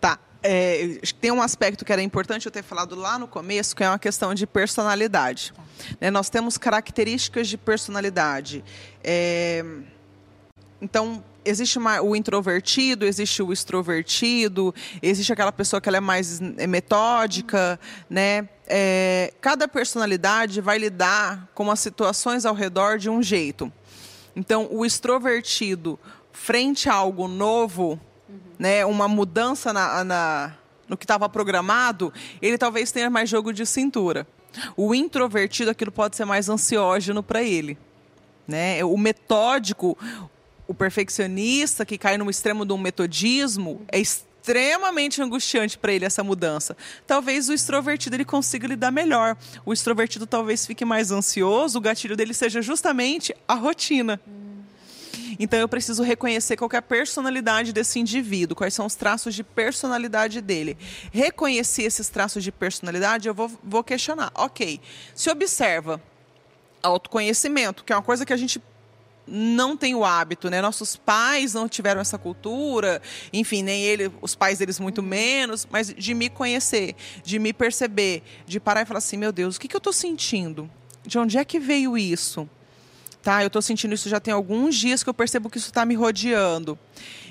Tá. 0.01 0.19
É, 0.43 0.99
tem 1.21 1.31
um 1.31 1.41
aspecto 1.41 1.85
que 1.85 1.93
era 1.93 2.03
importante 2.03 2.47
eu 2.47 2.51
ter 2.51 2.65
falado 2.65 2.97
lá 2.97 3.19
no 3.19 3.29
começo, 3.29 3.77
que 3.77 3.85
é 3.85 3.89
uma 3.89 3.99
questão 3.99 4.35
de 4.35 4.47
personalidade. 4.47 5.53
Né, 6.01 6.11
nós 6.11 6.31
temos 6.31 6.57
características 6.57 7.47
de 7.47 7.59
personalidade. 7.59 8.65
É, 9.05 9.65
Então, 10.81 11.23
existe 11.45 11.79
uma, 11.79 12.01
o 12.01 12.15
introvertido, 12.15 13.05
existe 13.05 13.43
o 13.43 13.53
extrovertido, 13.53 14.75
existe 15.03 15.33
aquela 15.33 15.53
pessoa 15.53 15.81
que 15.81 15.89
ela 15.89 15.99
é 15.99 16.01
mais 16.01 16.41
é, 16.59 16.67
metódica, 16.67 17.79
né? 18.09 18.49
É, 18.67 19.33
cada 19.41 19.69
personalidade 19.69 20.61
vai 20.61 20.79
lidar 20.79 21.49
com 21.55 21.71
as 21.71 21.81
situações 21.81 22.47
ao 22.47 22.55
redor 22.55 22.99
de 22.99 23.11
um 23.11 23.23
jeito. 23.23 23.73
Então, 24.35 24.69
o 24.71 24.85
extrovertido, 24.87 25.99
frente 26.33 26.89
a 26.89 26.95
algo 26.95 27.29
novo, 27.29 28.01
uhum. 28.29 28.39
né, 28.59 28.85
uma 28.87 29.07
mudança 29.09 29.73
na, 29.73 30.05
na 30.05 30.55
no 30.89 30.97
que 30.97 31.05
estava 31.05 31.27
programado, 31.27 32.13
ele 32.41 32.59
talvez 32.59 32.93
tenha 32.93 33.09
mais 33.09 33.29
jogo 33.29 33.51
de 33.51 33.65
cintura. 33.65 34.27
O 34.77 34.95
introvertido, 34.95 35.71
aquilo 35.71 35.91
pode 35.91 36.17
ser 36.17 36.27
mais 36.27 36.51
ansiógeno 36.51 37.23
para 37.23 37.43
ele. 37.43 37.79
Né? 38.47 38.85
O 38.85 38.99
metódico, 38.99 39.97
o 40.73 40.75
perfeccionista 40.75 41.85
que 41.85 41.99
cai 41.99 42.17
no 42.17 42.31
extremo 42.31 42.65
de 42.65 42.73
um 42.73 42.79
metodismo, 42.79 43.83
é 43.93 44.01
extremamente 44.01 45.21
angustiante 45.21 45.77
para 45.77 45.93
ele 45.93 46.07
essa 46.07 46.25
mudança. 46.25 46.75
Talvez 47.07 47.51
o 47.51 47.53
extrovertido 47.53 48.17
ele 48.17 48.25
consiga 48.25 48.67
lidar 48.67 48.91
melhor. 48.91 49.37
O 49.67 49.73
extrovertido 49.73 50.27
talvez 50.27 50.65
fique 50.65 50.83
mais 50.83 51.11
ansioso, 51.11 51.79
o 51.79 51.81
gatilho 51.81 52.17
dele 52.17 52.33
seja 52.33 52.63
justamente 52.63 53.35
a 53.47 53.55
rotina. 53.55 54.19
Então 55.39 55.59
eu 55.59 55.69
preciso 55.69 56.03
reconhecer 56.03 56.57
qual 56.57 56.71
é 56.73 56.79
a 56.79 56.83
personalidade 56.83 57.71
desse 57.71 57.99
indivíduo, 58.01 58.57
quais 58.57 58.73
são 58.73 58.87
os 58.87 58.95
traços 58.95 59.35
de 59.35 59.45
personalidade 59.45 60.41
dele. 60.41 60.79
Reconhecer 61.13 61.83
esses 61.83 62.09
traços 62.09 62.43
de 62.43 62.51
personalidade, 62.51 63.29
eu 63.29 63.35
vou, 63.35 63.51
vou 63.63 63.85
questionar. 63.85 64.33
Ok, 64.35 64.81
se 65.15 65.31
observa 65.31 66.01
autoconhecimento, 66.83 67.85
que 67.85 67.93
é 67.93 67.97
uma 67.97 68.03
coisa 68.03 68.25
que 68.25 68.33
a 68.33 68.37
gente 68.37 68.61
não 69.27 69.77
tem 69.77 69.95
o 69.95 70.05
hábito, 70.05 70.51
né? 70.51 70.61
Nossos 70.61 70.97
pais 70.97 71.55
não 71.55 71.69
tiveram 71.69 72.01
essa 72.01 72.19
cultura, 72.19 73.01
enfim, 73.33 73.63
nem 73.63 73.83
ele, 73.83 74.11
os 74.21 74.35
pais 74.35 74.59
deles 74.59 74.81
muito 74.81 75.03
menos, 75.03 75.67
mas 75.71 75.95
de 75.95 76.15
me 76.15 76.29
conhecer, 76.29 76.95
de 77.23 77.39
me 77.39 77.53
perceber, 77.53 78.23
de 78.47 78.59
parar 78.59 78.83
e 78.83 78.87
falar 78.87 78.99
assim, 78.99 79.17
meu 79.17 79.33
Deus, 79.33 79.57
o 79.57 79.61
que, 79.61 79.69
que 79.69 79.77
eu 79.77 79.79
estou 79.79 79.93
sentindo? 79.93 80.71
De 81.07 81.19
onde 81.19 81.39
é 81.39 81.45
que 81.45 81.59
veio 81.59 81.97
isso? 81.97 82.49
tá? 83.23 83.43
Eu 83.43 83.47
estou 83.47 83.63
sentindo 83.63 83.95
isso 83.95 84.09
já 84.09 84.21
tem 84.21 84.35
alguns 84.35 84.75
dias 84.75 85.03
que 85.03 85.09
eu 85.09 85.15
percebo 85.15 85.49
que 85.49 85.57
isso 85.57 85.69
está 85.69 85.87
me 85.87 85.95
rodeando. 85.95 86.79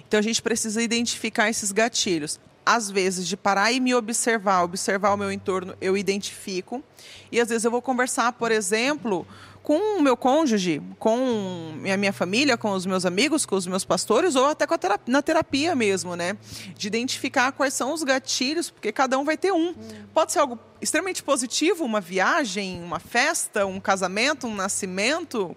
Então 0.08 0.20
a 0.20 0.24
gente 0.24 0.42
precisa 0.42 0.82
identificar 0.82 1.50
esses 1.50 1.72
gatilhos. 1.72 2.40
Às 2.66 2.92
vezes, 2.92 3.28
de 3.28 3.36
parar 3.36 3.72
e 3.72 3.80
me 3.80 3.94
observar, 3.94 4.64
observar 4.64 5.14
o 5.14 5.18
meu 5.18 5.32
entorno, 5.32 5.76
eu 5.82 5.98
identifico. 5.98 6.84
E 7.32 7.40
às 7.40 7.50
vezes 7.50 7.66
eu 7.66 7.72
vou 7.72 7.82
conversar, 7.82 8.32
por 8.34 8.52
exemplo, 8.52 9.28
com 9.64 10.00
o 10.00 10.02
meu 10.02 10.18
cônjuge, 10.18 10.82
com 10.98 11.74
a 11.92 11.98
minha 11.98 12.12
família, 12.12 12.58
com 12.58 12.72
os 12.72 12.86
meus 12.86 13.06
amigos, 13.06 13.46
com 13.46 13.56
os 13.56 13.68
meus 13.68 13.86
pastores, 13.86 14.36
ou 14.36 14.46
até 14.46 14.66
terapia, 14.66 15.12
na 15.14 15.22
terapia 15.22 15.76
mesmo, 15.76 16.16
né? 16.16 16.36
De 16.76 16.88
identificar 16.88 17.52
quais 17.52 17.74
são 17.74 17.94
os 17.94 18.04
gatilhos, 18.04 18.70
porque 18.70 18.92
cada 18.92 19.20
um 19.20 19.24
vai 19.24 19.38
ter 19.38 19.52
um. 19.52 19.70
Hum. 19.70 19.76
Pode 20.14 20.32
ser 20.32 20.40
algo 20.40 20.60
extremamente 20.82 21.22
positivo, 21.22 21.86
uma 21.86 22.02
viagem, 22.02 22.82
uma 22.84 23.00
festa, 23.00 23.66
um 23.66 23.80
casamento, 23.80 24.48
um 24.48 24.56
nascimento, 24.56 25.56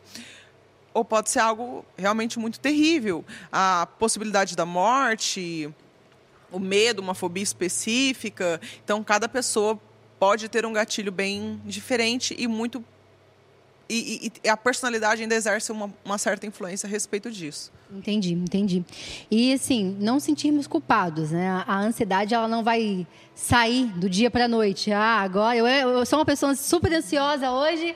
ou 0.93 1.05
pode 1.05 1.31
ser 1.31 1.41
algo 1.41 1.85
realmente 1.97 2.39
muito 2.39 2.61
terrível. 2.61 3.25
A 3.51 3.89
possibilidade 3.99 4.55
da 4.55 4.67
morte, 4.67 5.73
o 6.53 6.61
medo, 6.61 7.01
uma 7.01 7.15
fobia 7.15 7.43
específica. 7.43 8.61
Então, 8.85 9.03
cada 9.03 9.29
pessoa 9.29 9.81
pode 10.19 10.49
ter 10.49 10.65
um 10.67 10.73
gatilho 10.73 11.11
bem 11.11 11.61
diferente 11.65 12.35
e 12.39 12.47
muito 12.47 12.85
e, 13.89 14.33
e, 14.43 14.49
a 14.49 14.57
personalidade 14.57 15.23
ainda 15.23 15.35
exerce 15.35 15.71
uma, 15.71 15.93
uma, 16.05 16.17
certa 16.17 16.47
influência 16.47 16.87
a 16.87 16.91
respeito 16.91 17.31
disso. 17.31 17.71
Entendi, 17.93 18.33
entendi. 18.33 18.85
E 19.31 19.53
assim, 19.53 19.97
não 20.01 20.19
sentirmos 20.19 20.67
culpados, 20.67 21.31
né? 21.31 21.63
A, 21.67 21.79
ansiedade 21.81 22.35
ela 22.35 22.49
não 22.49 22.65
vai 22.65 23.07
sair 23.35 23.87
do 23.87 24.09
dia 24.09 24.31
para 24.31 24.47
a 24.47 24.49
noite. 24.49 24.91
Ah, 24.91 25.21
agora 25.21 25.57
eu, 25.57 25.67
eu 25.67 26.07
sou 26.07 26.19
uma 26.19 26.25
pessoa 26.25 26.55
super 26.55 26.93
ansiosa 26.95 27.51
hoje 27.51 27.95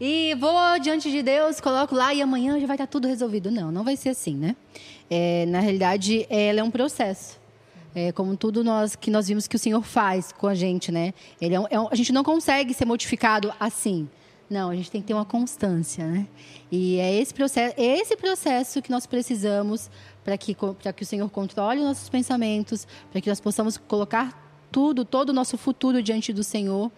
e 0.00 0.34
vou 0.38 0.78
diante 0.80 1.10
de 1.10 1.22
Deus, 1.22 1.60
coloco 1.60 1.94
lá 1.94 2.14
e 2.14 2.22
amanhã 2.22 2.58
já 2.60 2.66
vai 2.66 2.76
estar 2.76 2.86
tudo 2.86 3.08
resolvido. 3.08 3.50
Não, 3.50 3.72
não 3.72 3.82
vai 3.82 3.96
ser 3.96 4.10
assim, 4.10 4.36
né? 4.36 4.54
É, 5.10 5.46
na 5.46 5.60
realidade, 5.60 6.26
ela 6.30 6.60
é 6.60 6.62
um 6.62 6.70
processo. 6.70 7.42
É, 7.94 8.10
como 8.10 8.36
tudo 8.36 8.64
nós 8.64 8.96
que 8.96 9.08
nós 9.08 9.28
vimos 9.28 9.46
que 9.46 9.54
o 9.54 9.58
Senhor 9.58 9.82
faz 9.82 10.32
com 10.32 10.48
a 10.48 10.54
gente, 10.54 10.90
né? 10.90 11.14
Ele 11.40 11.54
é 11.54 11.58
é 11.58 11.76
a 11.90 11.94
gente 11.94 12.12
não 12.12 12.24
consegue 12.24 12.74
ser 12.74 12.84
modificado 12.84 13.52
assim. 13.58 14.08
Não, 14.48 14.70
a 14.70 14.76
gente 14.76 14.90
tem 14.90 15.00
que 15.00 15.06
ter 15.06 15.14
uma 15.14 15.24
constância, 15.24 16.06
né? 16.06 16.26
E 16.70 16.98
é 16.98 17.14
esse 17.14 17.32
processo, 17.32 17.74
é 17.78 17.98
esse 17.98 18.16
processo 18.16 18.82
que 18.82 18.90
nós 18.90 19.06
precisamos 19.06 19.90
para 20.22 20.36
que, 20.36 20.54
que 20.54 21.02
o 21.02 21.06
Senhor 21.06 21.28
controle 21.30 21.80
nossos 21.80 22.08
pensamentos, 22.08 22.86
para 23.10 23.20
que 23.20 23.28
nós 23.28 23.40
possamos 23.40 23.76
colocar 23.76 24.42
tudo, 24.70 25.04
todo 25.04 25.28
o 25.30 25.32
nosso 25.32 25.56
futuro 25.56 26.02
diante 26.02 26.32
do 26.32 26.42
Senhor. 26.42 26.90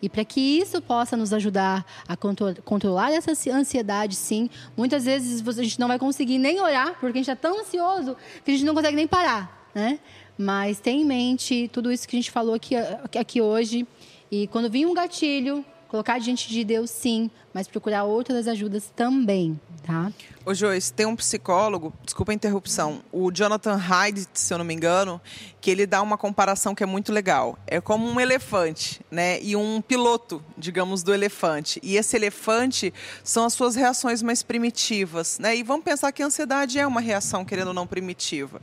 E 0.00 0.08
para 0.08 0.24
que 0.24 0.40
isso 0.40 0.80
possa 0.80 1.16
nos 1.16 1.32
ajudar 1.32 1.84
a 2.06 2.16
controlar 2.16 3.10
essa 3.10 3.32
ansiedade, 3.52 4.14
sim. 4.14 4.48
Muitas 4.76 5.04
vezes 5.04 5.46
a 5.46 5.62
gente 5.62 5.80
não 5.80 5.88
vai 5.88 5.98
conseguir 5.98 6.38
nem 6.38 6.60
orar, 6.60 6.92
porque 7.00 7.18
a 7.18 7.22
gente 7.22 7.30
está 7.30 7.36
tão 7.36 7.60
ansioso 7.60 8.16
que 8.44 8.52
a 8.52 8.54
gente 8.54 8.64
não 8.64 8.74
consegue 8.74 8.96
nem 8.96 9.08
parar, 9.08 9.68
né? 9.74 9.98
Mas 10.38 10.78
tenha 10.78 11.02
em 11.02 11.04
mente 11.04 11.68
tudo 11.72 11.90
isso 11.90 12.06
que 12.06 12.16
a 12.16 12.18
gente 12.20 12.30
falou 12.30 12.54
aqui, 12.54 12.76
aqui 12.76 13.40
hoje. 13.40 13.86
E 14.30 14.46
quando 14.46 14.70
vir 14.70 14.86
um 14.86 14.94
gatilho, 14.94 15.64
Colocar 15.94 16.18
diante 16.18 16.48
de 16.48 16.64
Deus, 16.64 16.90
sim, 16.90 17.30
mas 17.54 17.68
procurar 17.68 18.02
outras 18.02 18.48
ajudas 18.48 18.92
também, 18.96 19.58
tá? 19.86 20.12
Ô 20.44 20.52
Joyce, 20.52 20.92
tem 20.92 21.06
um 21.06 21.14
psicólogo, 21.14 21.94
desculpa 22.02 22.32
a 22.32 22.34
interrupção, 22.34 23.00
o 23.12 23.30
Jonathan 23.30 23.76
Hyde, 23.76 24.26
se 24.34 24.52
eu 24.52 24.58
não 24.58 24.64
me 24.64 24.74
engano, 24.74 25.20
que 25.60 25.70
ele 25.70 25.86
dá 25.86 26.02
uma 26.02 26.18
comparação 26.18 26.74
que 26.74 26.82
é 26.82 26.86
muito 26.86 27.12
legal. 27.12 27.56
É 27.66 27.80
como 27.80 28.06
um 28.06 28.20
elefante, 28.20 29.00
né? 29.10 29.40
E 29.40 29.54
um 29.54 29.80
piloto, 29.80 30.44
digamos, 30.58 31.02
do 31.02 31.14
elefante. 31.14 31.80
E 31.82 31.96
esse 31.96 32.16
elefante 32.16 32.92
são 33.22 33.44
as 33.44 33.54
suas 33.54 33.74
reações 33.76 34.20
mais 34.20 34.42
primitivas, 34.42 35.38
né? 35.38 35.56
E 35.56 35.62
vamos 35.62 35.84
pensar 35.84 36.12
que 36.12 36.22
a 36.22 36.26
ansiedade 36.26 36.78
é 36.78 36.86
uma 36.86 37.00
reação, 37.00 37.44
querendo 37.44 37.68
ou 37.68 37.74
não, 37.74 37.86
primitiva. 37.86 38.60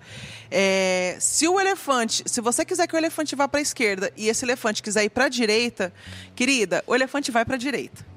É, 0.51 1.17
se 1.19 1.47
o 1.47 1.59
elefante, 1.59 2.23
se 2.27 2.41
você 2.41 2.65
quiser 2.65 2.85
que 2.85 2.93
o 2.93 2.97
elefante 2.97 3.35
vá 3.35 3.47
para 3.47 3.59
a 3.59 3.63
esquerda 3.63 4.11
e 4.17 4.27
esse 4.27 4.45
elefante 4.45 4.83
quiser 4.83 5.05
ir 5.05 5.09
para 5.09 5.25
a 5.25 5.29
direita, 5.29 5.91
querida, 6.35 6.83
o 6.85 6.93
elefante 6.93 7.31
vai 7.31 7.45
para 7.45 7.55
a 7.55 7.59
direita. 7.59 8.11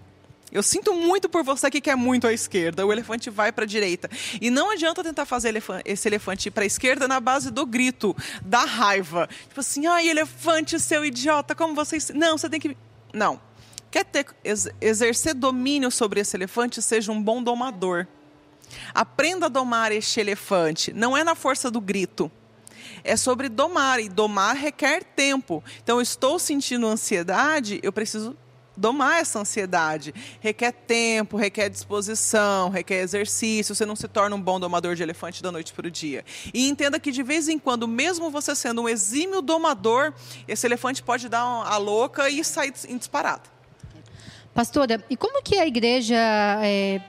Eu 0.55 0.63
sinto 0.63 0.95
muito 0.95 1.29
por 1.29 1.43
você 1.43 1.69
que 1.69 1.81
quer 1.81 1.97
muito 1.97 2.29
à 2.29 2.33
esquerda. 2.33 2.87
O 2.87 2.93
elefante 2.93 3.29
vai 3.29 3.51
para 3.51 3.65
a 3.65 3.67
direita. 3.67 4.09
E 4.41 4.51
não 4.51 4.71
adianta 4.71 5.03
tentar 5.03 5.27
fazer 5.27 5.53
esse 5.85 6.09
elefante 6.09 6.47
ir 6.47 6.53
para 6.53 6.63
a 6.63 6.67
esquerda 6.67 7.09
na 7.09 7.19
base 7.19 7.51
do 7.51 7.67
grito, 7.67 8.17
da 8.41 8.65
raiva. 8.65 9.29
Tipo 9.49 9.59
assim, 9.59 9.87
ai, 9.87 10.09
elefante, 10.09 10.79
seu 10.79 11.05
idiota, 11.05 11.57
como 11.57 11.75
você. 11.75 11.99
Não, 12.15 12.39
você 12.39 12.49
tem 12.49 12.61
que. 12.61 12.77
Não. 13.13 13.41
Quer 13.91 14.05
ter, 14.05 14.27
exercer 14.81 15.35
domínio 15.35 15.91
sobre 15.91 16.21
esse 16.21 16.37
elefante, 16.37 16.81
seja 16.81 17.11
um 17.11 17.21
bom 17.21 17.43
domador. 17.43 18.07
Aprenda 18.95 19.47
a 19.47 19.49
domar 19.49 19.91
este 19.91 20.21
elefante. 20.21 20.93
Não 20.93 21.17
é 21.17 21.25
na 21.25 21.35
força 21.35 21.69
do 21.69 21.81
grito 21.81 22.31
é 23.03 23.17
sobre 23.17 23.51
domar, 23.51 24.01
e 24.01 24.09
domar 24.09 24.57
requer 24.57 25.05
tempo. 25.05 25.63
Então, 25.83 26.01
estou 26.01 26.39
sentindo 26.39 26.87
ansiedade, 26.87 27.79
eu 27.83 27.93
preciso 27.93 28.37
domar 28.77 29.21
essa 29.21 29.39
ansiedade. 29.41 30.15
Requer 30.41 30.73
tempo, 30.73 31.37
requer 31.37 31.69
disposição, 31.69 32.71
requer 32.71 33.01
exercício. 33.01 33.75
Você 33.75 33.87
não 33.87 33.97
se 33.97 34.09
torna 34.09 34.35
um 34.37 34.41
bom 34.41 34.59
domador 34.59 34.95
de 34.95 35.03
elefante 35.03 35.43
da 35.43 35.51
noite 35.51 35.73
para 35.73 35.87
o 35.87 35.91
dia. 35.91 36.25
E 36.53 36.69
entenda 36.69 36.99
que 36.99 37.11
de 37.11 37.23
vez 37.23 37.49
em 37.49 37.59
quando, 37.59 37.87
mesmo 37.87 38.31
você 38.31 38.55
sendo 38.55 38.83
um 38.83 38.89
exímio 38.89 39.41
domador, 39.41 40.13
esse 40.47 40.67
elefante 40.67 41.03
pode 41.03 41.29
dar 41.29 41.43
a 41.43 41.77
louca 41.77 42.29
e 42.29 42.45
sair 42.45 42.73
em 42.89 42.97
disparada. 42.97 43.43
Pastora, 44.55 45.05
e 45.11 45.17
como 45.17 45.43
que 45.43 45.59
a 45.59 45.67
igreja 45.67 46.17
é, 46.63 47.01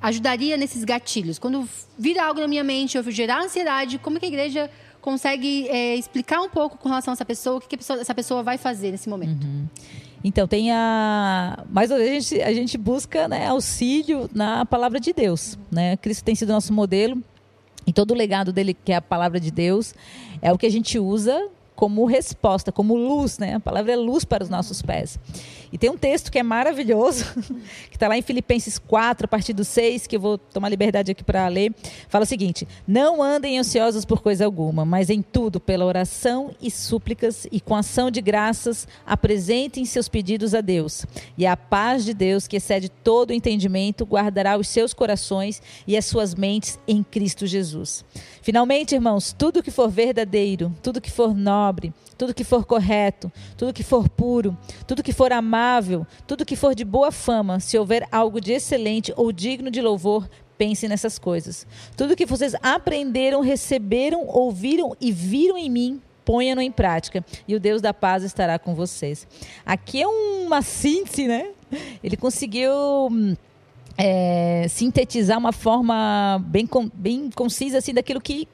ajudaria 0.00 0.56
nesses 0.56 0.84
gatilhos? 0.84 1.38
Quando 1.38 1.68
vira 1.98 2.24
algo 2.24 2.40
na 2.40 2.46
minha 2.46 2.62
mente, 2.62 2.96
eu 2.96 3.10
gerar 3.10 3.42
ansiedade, 3.42 3.98
como 3.98 4.20
que 4.20 4.24
a 4.24 4.28
igreja 4.28 4.70
consegue 5.00 5.68
é, 5.68 5.96
explicar 5.96 6.40
um 6.40 6.48
pouco 6.48 6.78
com 6.78 6.88
relação 6.88 7.12
a 7.12 7.14
essa 7.14 7.24
pessoa, 7.24 7.56
o 7.56 7.60
que, 7.60 7.68
que 7.68 7.76
pessoa, 7.78 8.00
essa 8.00 8.14
pessoa 8.14 8.42
vai 8.42 8.56
fazer 8.56 8.92
nesse 8.92 9.08
momento? 9.08 9.44
Uhum. 9.44 9.66
Então 10.22 10.46
tem 10.46 10.70
a. 10.70 11.64
Mais 11.70 11.90
uma 11.90 11.98
vez 11.98 12.10
a 12.10 12.20
gente, 12.20 12.42
a 12.42 12.52
gente 12.52 12.78
busca 12.78 13.26
né, 13.26 13.46
auxílio 13.46 14.28
na 14.34 14.66
palavra 14.66 15.00
de 15.00 15.12
Deus. 15.12 15.58
Né? 15.70 15.96
Cristo 15.96 16.24
tem 16.24 16.34
sido 16.34 16.52
nosso 16.52 16.72
modelo. 16.72 17.22
E 17.86 17.92
todo 17.92 18.12
o 18.12 18.14
legado 18.14 18.52
dele, 18.52 18.74
que 18.74 18.92
é 18.92 18.96
a 18.96 19.02
palavra 19.02 19.40
de 19.40 19.50
Deus, 19.50 19.94
é 20.42 20.52
o 20.52 20.58
que 20.58 20.66
a 20.66 20.70
gente 20.70 20.98
usa 20.98 21.48
como 21.74 22.04
resposta, 22.04 22.70
como 22.70 22.94
luz, 22.94 23.38
né? 23.38 23.54
A 23.54 23.60
palavra 23.60 23.92
é 23.92 23.96
luz 23.96 24.22
para 24.22 24.44
os 24.44 24.50
nossos 24.50 24.82
pés. 24.82 25.18
E 25.72 25.78
tem 25.78 25.88
um 25.88 25.96
texto 25.96 26.32
que 26.32 26.38
é 26.38 26.42
maravilhoso, 26.42 27.24
que 27.90 27.96
está 27.96 28.08
lá 28.08 28.16
em 28.16 28.22
Filipenses 28.22 28.78
4, 28.78 29.24
a 29.24 29.28
partir 29.28 29.52
do 29.52 29.64
6, 29.64 30.06
que 30.06 30.16
eu 30.16 30.20
vou 30.20 30.36
tomar 30.36 30.68
liberdade 30.68 31.12
aqui 31.12 31.22
para 31.22 31.46
ler. 31.48 31.72
Fala 32.08 32.24
o 32.24 32.26
seguinte: 32.26 32.66
Não 32.86 33.22
andem 33.22 33.58
ansiosos 33.58 34.04
por 34.04 34.20
coisa 34.20 34.44
alguma, 34.44 34.84
mas 34.84 35.10
em 35.10 35.22
tudo, 35.22 35.60
pela 35.60 35.84
oração 35.84 36.54
e 36.60 36.70
súplicas 36.70 37.46
e 37.52 37.60
com 37.60 37.76
ação 37.76 38.10
de 38.10 38.20
graças, 38.20 38.88
apresentem 39.06 39.84
seus 39.84 40.08
pedidos 40.08 40.54
a 40.54 40.60
Deus. 40.60 41.06
E 41.38 41.46
a 41.46 41.56
paz 41.56 42.04
de 42.04 42.14
Deus, 42.14 42.48
que 42.48 42.56
excede 42.56 42.88
todo 42.88 43.30
o 43.30 43.34
entendimento, 43.34 44.04
guardará 44.04 44.56
os 44.56 44.68
seus 44.68 44.92
corações 44.92 45.62
e 45.86 45.96
as 45.96 46.04
suas 46.04 46.34
mentes 46.34 46.78
em 46.86 47.02
Cristo 47.02 47.46
Jesus. 47.46 48.04
Finalmente, 48.42 48.94
irmãos, 48.94 49.32
tudo 49.36 49.62
que 49.62 49.70
for 49.70 49.88
verdadeiro, 49.88 50.74
tudo 50.82 51.00
que 51.00 51.10
for 51.10 51.34
nobre, 51.34 51.92
tudo 52.20 52.34
que 52.34 52.44
for 52.44 52.66
correto, 52.66 53.32
tudo 53.56 53.72
que 53.72 53.82
for 53.82 54.08
puro, 54.08 54.56
tudo 54.86 55.02
que 55.02 55.12
for 55.12 55.32
amável, 55.32 55.59
tudo 56.26 56.44
que 56.44 56.56
for 56.56 56.74
de 56.74 56.84
boa 56.84 57.10
fama, 57.10 57.60
se 57.60 57.78
houver 57.78 58.06
algo 58.10 58.40
de 58.40 58.52
excelente 58.52 59.12
ou 59.16 59.32
digno 59.32 59.70
de 59.70 59.80
louvor, 59.80 60.28
pense 60.56 60.86
nessas 60.86 61.18
coisas. 61.18 61.66
Tudo 61.96 62.14
que 62.14 62.26
vocês 62.26 62.54
aprenderam, 62.62 63.40
receberam, 63.40 64.26
ouviram 64.26 64.94
e 65.00 65.10
viram 65.10 65.56
em 65.56 65.70
mim, 65.70 66.02
ponham-no 66.24 66.60
em 66.60 66.70
prática, 66.70 67.24
e 67.48 67.54
o 67.54 67.60
Deus 67.60 67.80
da 67.80 67.94
paz 67.94 68.22
estará 68.22 68.58
com 68.58 68.74
vocês. 68.74 69.26
Aqui 69.64 70.02
é 70.02 70.06
uma 70.06 70.62
síntese, 70.62 71.26
né? 71.26 71.50
Ele 72.02 72.16
conseguiu 72.16 73.08
é, 73.96 74.66
sintetizar 74.68 75.38
uma 75.38 75.52
forma 75.52 76.42
bem, 76.46 76.68
bem 76.94 77.30
concisa 77.30 77.78
assim 77.78 77.94
daquilo 77.94 78.20
que 78.20 78.48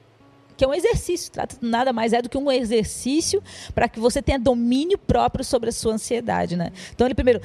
que 0.57 0.65
é 0.65 0.67
um 0.67 0.73
exercício, 0.73 1.31
trata 1.31 1.55
nada 1.61 1.93
mais 1.93 2.11
é 2.13 2.21
do 2.21 2.27
que 2.27 2.37
um 2.37 2.51
exercício 2.51 3.41
para 3.75 3.87
que 3.87 3.99
você 3.99 4.21
tenha 4.21 4.39
domínio 4.39 4.97
próprio 4.97 5.45
sobre 5.45 5.69
a 5.69 5.71
sua 5.71 5.93
ansiedade, 5.93 6.57
né? 6.57 6.71
Então 6.93 7.05
ele 7.05 7.13
primeiro 7.13 7.39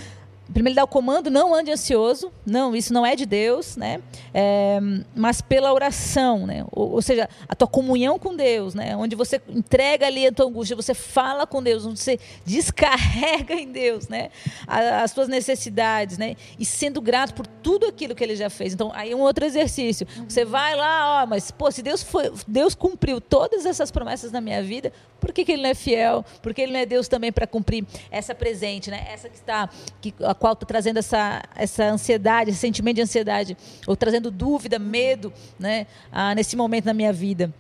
primeiro 0.53 0.73
ele 0.73 0.77
dá 0.77 0.85
o 0.85 0.89
comando, 0.89 1.31
não 1.31 1.55
ande 1.55 1.71
ansioso, 1.71 2.33
não, 2.45 2.75
isso 2.75 2.93
não 2.93 3.05
é 3.05 3.15
de 3.15 3.27
Deus, 3.27 3.77
né? 3.77 4.01
É, 4.35 4.79
mas 5.15 5.41
pela 5.41 5.73
oração, 5.73 6.47
né? 6.47 6.65
Ou, 6.73 6.93
ou, 6.93 7.03
seja, 7.03 7.29
a 7.49 7.55
tua 7.55 7.69
comunhão 7.69 8.19
com 8.19 8.35
Deus, 8.35 8.75
né? 8.75 8.97
Onde 8.97 9.15
você 9.15 9.41
entrega 9.49 10.07
ali 10.07 10.27
a 10.27 10.33
tua 10.33 10.47
angústia, 10.47 10.75
você 10.75 10.95
fala 10.95 11.47
com 11.47 11.63
Deus, 11.63 11.87
onde 11.87 12.01
você 12.01 12.19
descarrega 12.45 13.55
em 13.55 13.71
Deus, 13.71 14.09
né? 14.09 14.31
As, 14.67 14.85
as 14.85 15.13
tuas 15.13 15.29
necessidades, 15.29 16.19
né? 16.19 16.37
E 16.59 16.65
sendo 16.65 17.01
grato 17.01 17.35
por 17.35 17.47
tudo 17.47 17.87
aquilo 17.87 18.15
que 18.15 18.25
Ele 18.25 18.37
já 18.37 18.51
fez. 18.51 18.75
Então, 18.75 18.91
aí 18.95 19.15
um 19.15 19.21
outro 19.21 19.45
exercício. 19.45 20.07
Você 20.29 20.45
vai 20.45 20.75
lá, 20.75 21.23
ó, 21.23 21.27
mas 21.27 21.51
pô, 21.51 21.71
se 21.71 21.83
Deus 21.83 22.03
foi, 22.03 22.33
Deus 22.47 22.75
cumpriu 22.75 23.21
todas 23.21 23.67
essas 23.67 23.91
promessas 23.91 24.33
na 24.33 24.41
minha 24.41 24.63
vida, 24.63 24.93
por 25.21 25.33
que, 25.33 25.45
que 25.45 25.53
Ele 25.53 25.63
não 25.63 25.71
é 25.71 25.75
fiel? 25.75 26.25
Por 26.43 26.53
que 26.53 26.63
Ele 26.63 26.73
não 26.73 26.81
é 26.81 26.87
Deus 26.87 27.07
também 27.07 27.31
para 27.31 27.47
cumprir 27.47 27.87
essa 28.11 28.35
presente, 28.35 28.91
né? 28.91 29.07
Essa 29.09 29.29
que 29.29 29.37
está 29.37 29.69
que 30.01 30.13
a 30.21 30.35
qual 30.43 30.55
estou 30.55 30.67
trazendo 30.67 30.99
essa, 30.99 31.41
essa 31.55 31.85
ansiedade, 31.85 32.51
esse 32.51 32.59
sentimento 32.59 32.97
de 32.97 33.03
ansiedade, 33.03 33.57
ou 33.87 33.95
trazendo 33.95 34.29
dúvida, 34.29 34.77
medo, 34.77 35.33
né, 35.57 35.87
ah, 36.11 36.35
nesse 36.35 36.57
momento 36.57 36.85
na 36.85 36.93
minha 36.93 37.13
vida. 37.13 37.55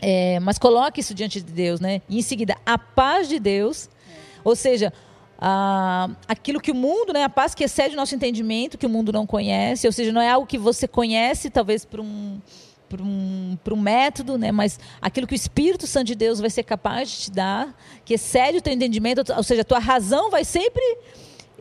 É, 0.00 0.40
mas 0.40 0.58
coloque 0.58 0.98
isso 1.02 1.12
diante 1.12 1.42
de 1.42 1.52
Deus, 1.52 1.78
né? 1.78 2.00
E 2.08 2.18
em 2.18 2.22
seguida, 2.22 2.56
a 2.64 2.78
paz 2.78 3.28
de 3.28 3.38
Deus, 3.38 3.90
ou 4.42 4.56
seja, 4.56 4.94
ah, 5.38 6.08
aquilo 6.26 6.58
que 6.58 6.70
o 6.70 6.74
mundo, 6.74 7.12
né, 7.12 7.22
a 7.22 7.28
paz 7.28 7.54
que 7.54 7.62
excede 7.62 7.94
o 7.94 7.98
nosso 7.98 8.14
entendimento, 8.14 8.78
que 8.78 8.86
o 8.86 8.90
mundo 8.90 9.12
não 9.12 9.26
conhece, 9.26 9.86
ou 9.86 9.92
seja, 9.92 10.10
não 10.10 10.22
é 10.22 10.30
algo 10.30 10.46
que 10.46 10.56
você 10.56 10.88
conhece, 10.88 11.50
talvez 11.50 11.84
por 11.84 12.00
um, 12.00 12.40
por 12.88 12.98
um, 12.98 13.58
por 13.62 13.74
um 13.74 13.80
método, 13.80 14.38
né, 14.38 14.50
mas 14.50 14.80
aquilo 15.02 15.26
que 15.26 15.34
o 15.34 15.36
Espírito 15.36 15.86
Santo 15.86 16.06
de 16.06 16.14
Deus 16.14 16.40
vai 16.40 16.48
ser 16.48 16.62
capaz 16.62 17.10
de 17.10 17.16
te 17.24 17.30
dar, 17.30 17.78
que 18.06 18.14
excede 18.14 18.56
o 18.56 18.62
teu 18.62 18.72
entendimento, 18.72 19.22
ou 19.36 19.42
seja, 19.42 19.60
a 19.60 19.64
tua 19.66 19.80
razão 19.80 20.30
vai 20.30 20.46
sempre 20.46 20.82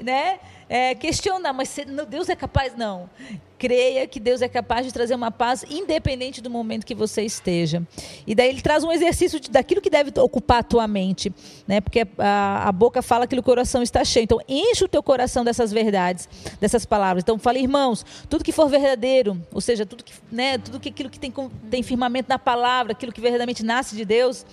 né? 0.04 0.40
É, 0.68 0.96
questionar, 0.96 1.54
mas 1.54 1.76
Deus 2.10 2.28
é 2.28 2.36
capaz? 2.36 2.76
Não. 2.76 3.10
Creia 3.58 4.06
que 4.06 4.20
Deus 4.20 4.42
é 4.42 4.50
capaz 4.50 4.86
de 4.86 4.92
trazer 4.92 5.16
uma 5.16 5.32
paz 5.32 5.64
independente 5.70 6.42
do 6.42 6.50
momento 6.50 6.86
que 6.86 6.96
você 6.96 7.22
esteja. 7.22 7.82
E 8.28 8.36
daí 8.36 8.50
ele 8.50 8.62
traz 8.62 8.84
um 8.84 8.92
exercício 8.92 9.40
de, 9.40 9.50
daquilo 9.50 9.80
que 9.80 9.90
deve 9.90 10.12
ocupar 10.20 10.60
a 10.60 10.64
tua 10.64 10.88
mente, 10.88 11.32
né? 11.68 11.80
Porque 11.80 12.06
a, 12.18 12.68
a 12.68 12.72
boca 12.72 13.02
fala 13.02 13.24
aquilo 13.24 13.42
que 13.42 13.50
o 13.50 13.52
coração 13.52 13.82
está 13.82 14.04
cheio. 14.04 14.26
Então 14.26 14.42
enche 14.50 14.84
o 14.84 14.88
teu 14.88 15.02
coração 15.02 15.44
dessas 15.44 15.72
verdades, 15.72 16.28
dessas 16.60 16.86
palavras. 16.86 17.24
Então 17.24 17.40
fala, 17.40 17.60
irmãos, 17.60 18.06
tudo 18.28 18.44
que 18.44 18.52
for 18.52 18.68
verdadeiro, 18.68 19.42
ou 19.54 19.62
seja, 19.62 19.86
tudo 19.86 20.04
que, 20.04 20.14
né, 20.32 20.58
tudo 20.58 20.80
que 20.80 20.90
aquilo 20.90 21.10
que 21.10 21.20
tem, 21.20 21.34
tem 21.70 21.82
firmamento 21.82 22.28
na 22.28 22.40
palavra, 22.40 22.92
aquilo 22.92 23.14
que 23.14 23.22
verdadeiramente 23.22 23.64
nasce 23.64 23.96
de 23.96 24.04
Deus, 24.04 24.46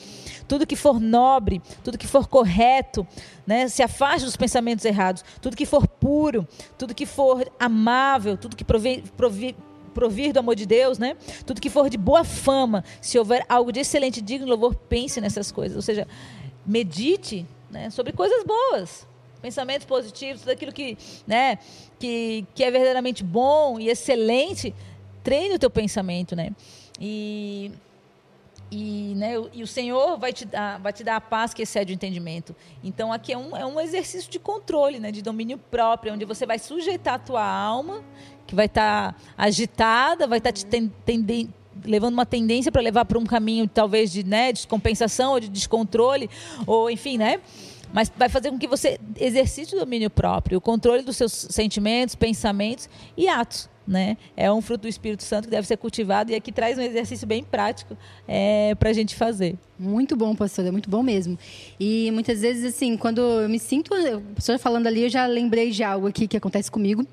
tudo 0.52 0.66
que 0.66 0.76
for 0.76 1.00
nobre, 1.00 1.62
tudo 1.82 1.96
que 1.96 2.06
for 2.06 2.28
correto, 2.28 3.08
né? 3.46 3.68
se 3.68 3.82
afaste 3.82 4.26
dos 4.26 4.36
pensamentos 4.36 4.84
errados, 4.84 5.24
tudo 5.40 5.56
que 5.56 5.64
for 5.64 5.88
puro, 5.88 6.46
tudo 6.76 6.94
que 6.94 7.06
for 7.06 7.50
amável, 7.58 8.36
tudo 8.36 8.54
que 8.54 8.62
provir, 8.62 9.02
provir, 9.16 9.54
provir 9.94 10.30
do 10.30 10.40
amor 10.40 10.54
de 10.54 10.66
Deus, 10.66 10.98
né? 10.98 11.16
Tudo 11.46 11.58
que 11.58 11.70
for 11.70 11.88
de 11.88 11.96
boa 11.96 12.22
fama, 12.22 12.84
se 13.00 13.18
houver 13.18 13.46
algo 13.48 13.72
de 13.72 13.80
excelente, 13.80 14.20
digno 14.20 14.46
louvor, 14.46 14.74
pense 14.74 15.22
nessas 15.22 15.50
coisas. 15.50 15.74
Ou 15.74 15.80
seja, 15.80 16.06
medite 16.66 17.46
né, 17.70 17.88
sobre 17.88 18.12
coisas 18.12 18.44
boas, 18.44 19.08
pensamentos 19.40 19.86
positivos, 19.86 20.42
tudo 20.42 20.50
aquilo 20.50 20.70
que, 20.70 20.98
né, 21.26 21.58
que, 21.98 22.44
que 22.54 22.62
é 22.62 22.70
verdadeiramente 22.70 23.24
bom 23.24 23.80
e 23.80 23.88
excelente, 23.88 24.74
treine 25.24 25.54
o 25.54 25.58
teu 25.58 25.70
pensamento, 25.70 26.36
né? 26.36 26.50
E 27.00 27.72
e, 28.72 29.14
né, 29.16 29.34
e 29.52 29.62
o 29.62 29.66
Senhor 29.66 30.16
vai 30.16 30.32
te, 30.32 30.46
dar, 30.46 30.78
vai 30.80 30.94
te 30.94 31.04
dar 31.04 31.16
a 31.16 31.20
paz 31.20 31.52
que 31.52 31.60
excede 31.60 31.92
o 31.92 31.94
entendimento. 31.94 32.56
Então, 32.82 33.12
aqui 33.12 33.30
é 33.34 33.36
um, 33.36 33.54
é 33.54 33.66
um 33.66 33.78
exercício 33.78 34.30
de 34.30 34.38
controle, 34.38 34.98
né, 34.98 35.12
de 35.12 35.20
domínio 35.20 35.58
próprio, 35.58 36.14
onde 36.14 36.24
você 36.24 36.46
vai 36.46 36.58
sujeitar 36.58 37.14
a 37.14 37.18
tua 37.18 37.44
alma, 37.44 38.02
que 38.46 38.54
vai 38.54 38.64
estar 38.64 39.12
tá 39.12 39.18
agitada, 39.36 40.26
vai 40.26 40.38
estar 40.38 40.52
tá 40.52 40.56
te 40.56 40.64
ten, 40.64 40.90
levando 41.84 42.14
uma 42.14 42.24
tendência 42.24 42.72
para 42.72 42.80
levar 42.80 43.04
para 43.04 43.18
um 43.18 43.26
caminho, 43.26 43.68
talvez, 43.68 44.10
de 44.10 44.24
né, 44.24 44.50
descompensação 44.50 45.32
ou 45.32 45.40
de 45.40 45.50
descontrole, 45.50 46.30
ou 46.66 46.90
enfim, 46.90 47.18
né? 47.18 47.40
Mas 47.92 48.10
vai 48.16 48.30
fazer 48.30 48.50
com 48.50 48.58
que 48.58 48.66
você 48.66 48.98
exercite 49.20 49.76
o 49.76 49.78
domínio 49.78 50.08
próprio, 50.08 50.56
o 50.56 50.62
controle 50.62 51.02
dos 51.02 51.18
seus 51.18 51.46
sentimentos, 51.50 52.14
pensamentos 52.14 52.88
e 53.18 53.28
atos 53.28 53.68
né? 53.86 54.16
É 54.36 54.52
um 54.52 54.60
fruto 54.60 54.82
do 54.82 54.88
Espírito 54.88 55.22
Santo 55.22 55.44
que 55.44 55.50
deve 55.50 55.66
ser 55.66 55.76
cultivado 55.76 56.30
e 56.30 56.34
aqui 56.34 56.52
traz 56.52 56.78
um 56.78 56.82
exercício 56.82 57.26
bem 57.26 57.42
prático 57.42 57.96
é, 58.26 58.74
para 58.76 58.90
a 58.90 58.92
gente 58.92 59.14
fazer. 59.14 59.56
Muito 59.78 60.14
bom, 60.14 60.34
pastor, 60.34 60.64
é 60.64 60.70
muito 60.70 60.88
bom 60.88 61.02
mesmo. 61.02 61.36
E 61.80 62.10
muitas 62.12 62.40
vezes, 62.40 62.64
assim, 62.64 62.96
quando 62.96 63.20
eu 63.20 63.48
me 63.48 63.58
sinto, 63.58 63.92
a 63.92 64.20
pastora 64.34 64.58
falando 64.58 64.86
ali, 64.86 65.02
eu 65.02 65.08
já 65.08 65.26
lembrei 65.26 65.70
de 65.72 65.82
algo 65.82 66.06
aqui 66.06 66.28
que 66.28 66.36
acontece 66.36 66.70
comigo. 66.70 67.04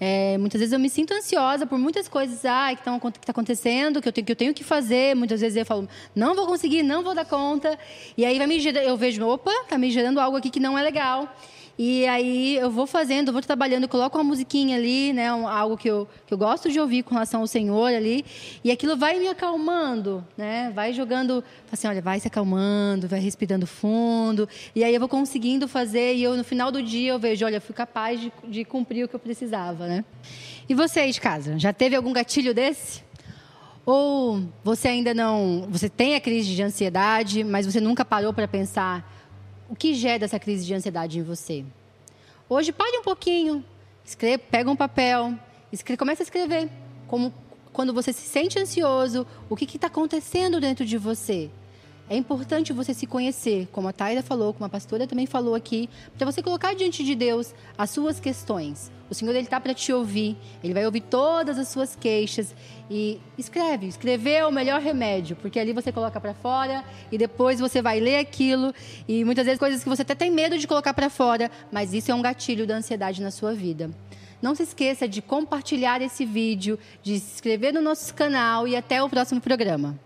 É, 0.00 0.36
muitas 0.38 0.58
vezes 0.58 0.72
eu 0.72 0.78
me 0.78 0.90
sinto 0.90 1.14
ansiosa 1.14 1.66
por 1.66 1.78
muitas 1.78 2.08
coisas 2.08 2.44
ah, 2.44 2.68
que 2.72 2.80
estão 2.80 2.98
que 2.98 3.20
tá 3.20 3.30
acontecendo, 3.30 4.02
que 4.02 4.08
eu, 4.08 4.12
tenho, 4.12 4.24
que 4.24 4.32
eu 4.32 4.36
tenho 4.36 4.52
que 4.52 4.64
fazer. 4.64 5.14
Muitas 5.14 5.40
vezes 5.40 5.56
eu 5.56 5.64
falo, 5.64 5.88
não 6.14 6.34
vou 6.34 6.46
conseguir, 6.46 6.82
não 6.82 7.02
vou 7.02 7.14
dar 7.14 7.24
conta. 7.24 7.78
E 8.16 8.24
aí 8.24 8.38
vai 8.38 8.46
me 8.46 8.66
eu 8.66 8.96
vejo, 8.96 9.24
opa, 9.24 9.52
tá 9.68 9.78
me 9.78 9.90
gerando 9.90 10.18
algo 10.18 10.36
aqui 10.36 10.50
que 10.50 10.58
não 10.58 10.76
é 10.76 10.82
legal. 10.82 11.32
E 11.78 12.06
aí 12.06 12.56
eu 12.56 12.70
vou 12.70 12.86
fazendo, 12.86 13.32
vou 13.32 13.42
trabalhando, 13.42 13.86
coloco 13.86 14.16
uma 14.16 14.24
musiquinha 14.24 14.76
ali, 14.76 15.12
né, 15.12 15.30
um, 15.32 15.46
algo 15.46 15.76
que 15.76 15.88
eu, 15.88 16.08
que 16.26 16.32
eu 16.32 16.38
gosto 16.38 16.70
de 16.70 16.80
ouvir 16.80 17.02
com 17.02 17.12
relação 17.12 17.42
ao 17.42 17.46
Senhor 17.46 17.92
ali, 17.92 18.24
e 18.64 18.70
aquilo 18.70 18.96
vai 18.96 19.18
me 19.18 19.28
acalmando, 19.28 20.24
né? 20.38 20.72
Vai 20.74 20.94
jogando, 20.94 21.44
assim, 21.70 21.86
olha, 21.86 22.00
vai 22.00 22.18
se 22.18 22.28
acalmando, 22.28 23.06
vai 23.06 23.20
respirando 23.20 23.66
fundo, 23.66 24.48
e 24.74 24.82
aí 24.82 24.94
eu 24.94 25.00
vou 25.00 25.08
conseguindo 25.08 25.68
fazer 25.68 26.14
e 26.14 26.22
eu 26.22 26.34
no 26.34 26.44
final 26.44 26.72
do 26.72 26.82
dia 26.82 27.10
eu 27.10 27.18
vejo, 27.18 27.44
olha, 27.44 27.60
fui 27.60 27.74
capaz 27.74 28.18
de, 28.20 28.32
de 28.48 28.64
cumprir 28.64 29.04
o 29.04 29.08
que 29.08 29.14
eu 29.14 29.20
precisava, 29.20 29.86
né? 29.86 30.02
E 30.66 30.74
você 30.74 31.06
de 31.10 31.20
casa, 31.20 31.58
já 31.58 31.74
teve 31.74 31.94
algum 31.94 32.12
gatilho 32.12 32.54
desse? 32.54 33.04
Ou 33.84 34.42
você 34.64 34.88
ainda 34.88 35.14
não, 35.14 35.68
você 35.68 35.88
tem 35.88 36.16
a 36.16 36.20
crise 36.20 36.54
de 36.54 36.62
ansiedade, 36.62 37.44
mas 37.44 37.66
você 37.66 37.80
nunca 37.80 38.04
parou 38.04 38.32
para 38.32 38.48
pensar 38.48 39.15
o 39.68 39.74
que 39.76 39.94
gera 39.94 40.24
essa 40.24 40.38
crise 40.38 40.64
de 40.64 40.74
ansiedade 40.74 41.18
em 41.18 41.22
você? 41.22 41.64
Hoje, 42.48 42.72
pare 42.72 42.98
um 42.98 43.02
pouquinho, 43.02 43.64
escreve, 44.04 44.38
pega 44.38 44.70
um 44.70 44.76
papel, 44.76 45.34
escreve, 45.72 45.98
começa 45.98 46.22
a 46.22 46.24
escrever. 46.24 46.70
Como, 47.06 47.32
quando 47.72 47.92
você 47.92 48.12
se 48.12 48.22
sente 48.22 48.58
ansioso, 48.58 49.26
o 49.48 49.56
que 49.56 49.64
está 49.64 49.88
acontecendo 49.88 50.60
dentro 50.60 50.84
de 50.84 50.96
você? 50.96 51.50
É 52.08 52.16
importante 52.16 52.72
você 52.72 52.94
se 52.94 53.04
conhecer, 53.04 53.66
como 53.72 53.88
a 53.88 53.92
Taira 53.92 54.22
falou, 54.22 54.52
como 54.52 54.64
a 54.64 54.68
pastora 54.68 55.08
também 55.08 55.26
falou 55.26 55.56
aqui, 55.56 55.90
para 56.16 56.24
você 56.24 56.40
colocar 56.40 56.72
diante 56.72 57.02
de 57.02 57.16
Deus 57.16 57.52
as 57.76 57.90
suas 57.90 58.20
questões. 58.20 58.92
O 59.10 59.14
Senhor 59.14 59.32
ele 59.32 59.40
está 59.40 59.60
para 59.60 59.74
te 59.74 59.92
ouvir, 59.92 60.36
ele 60.62 60.72
vai 60.72 60.86
ouvir 60.86 61.00
todas 61.00 61.58
as 61.58 61.66
suas 61.66 61.96
queixas 61.96 62.54
e 62.88 63.20
escreve. 63.36 63.88
Escrever 63.88 64.34
é 64.34 64.46
o 64.46 64.52
melhor 64.52 64.80
remédio, 64.80 65.34
porque 65.34 65.58
ali 65.58 65.72
você 65.72 65.90
coloca 65.90 66.20
para 66.20 66.32
fora 66.32 66.84
e 67.10 67.18
depois 67.18 67.58
você 67.58 67.82
vai 67.82 67.98
ler 67.98 68.18
aquilo 68.18 68.72
e 69.08 69.24
muitas 69.24 69.44
vezes 69.44 69.58
coisas 69.58 69.82
que 69.82 69.88
você 69.88 70.02
até 70.02 70.14
tem 70.14 70.30
medo 70.30 70.56
de 70.56 70.66
colocar 70.68 70.94
para 70.94 71.10
fora, 71.10 71.50
mas 71.72 71.92
isso 71.92 72.12
é 72.12 72.14
um 72.14 72.22
gatilho 72.22 72.68
da 72.68 72.76
ansiedade 72.76 73.20
na 73.20 73.32
sua 73.32 73.52
vida. 73.52 73.90
Não 74.40 74.54
se 74.54 74.62
esqueça 74.62 75.08
de 75.08 75.20
compartilhar 75.20 76.00
esse 76.02 76.24
vídeo, 76.24 76.78
de 77.02 77.18
se 77.18 77.34
inscrever 77.34 77.72
no 77.72 77.82
nosso 77.82 78.14
canal 78.14 78.68
e 78.68 78.76
até 78.76 79.02
o 79.02 79.08
próximo 79.08 79.40
programa. 79.40 80.05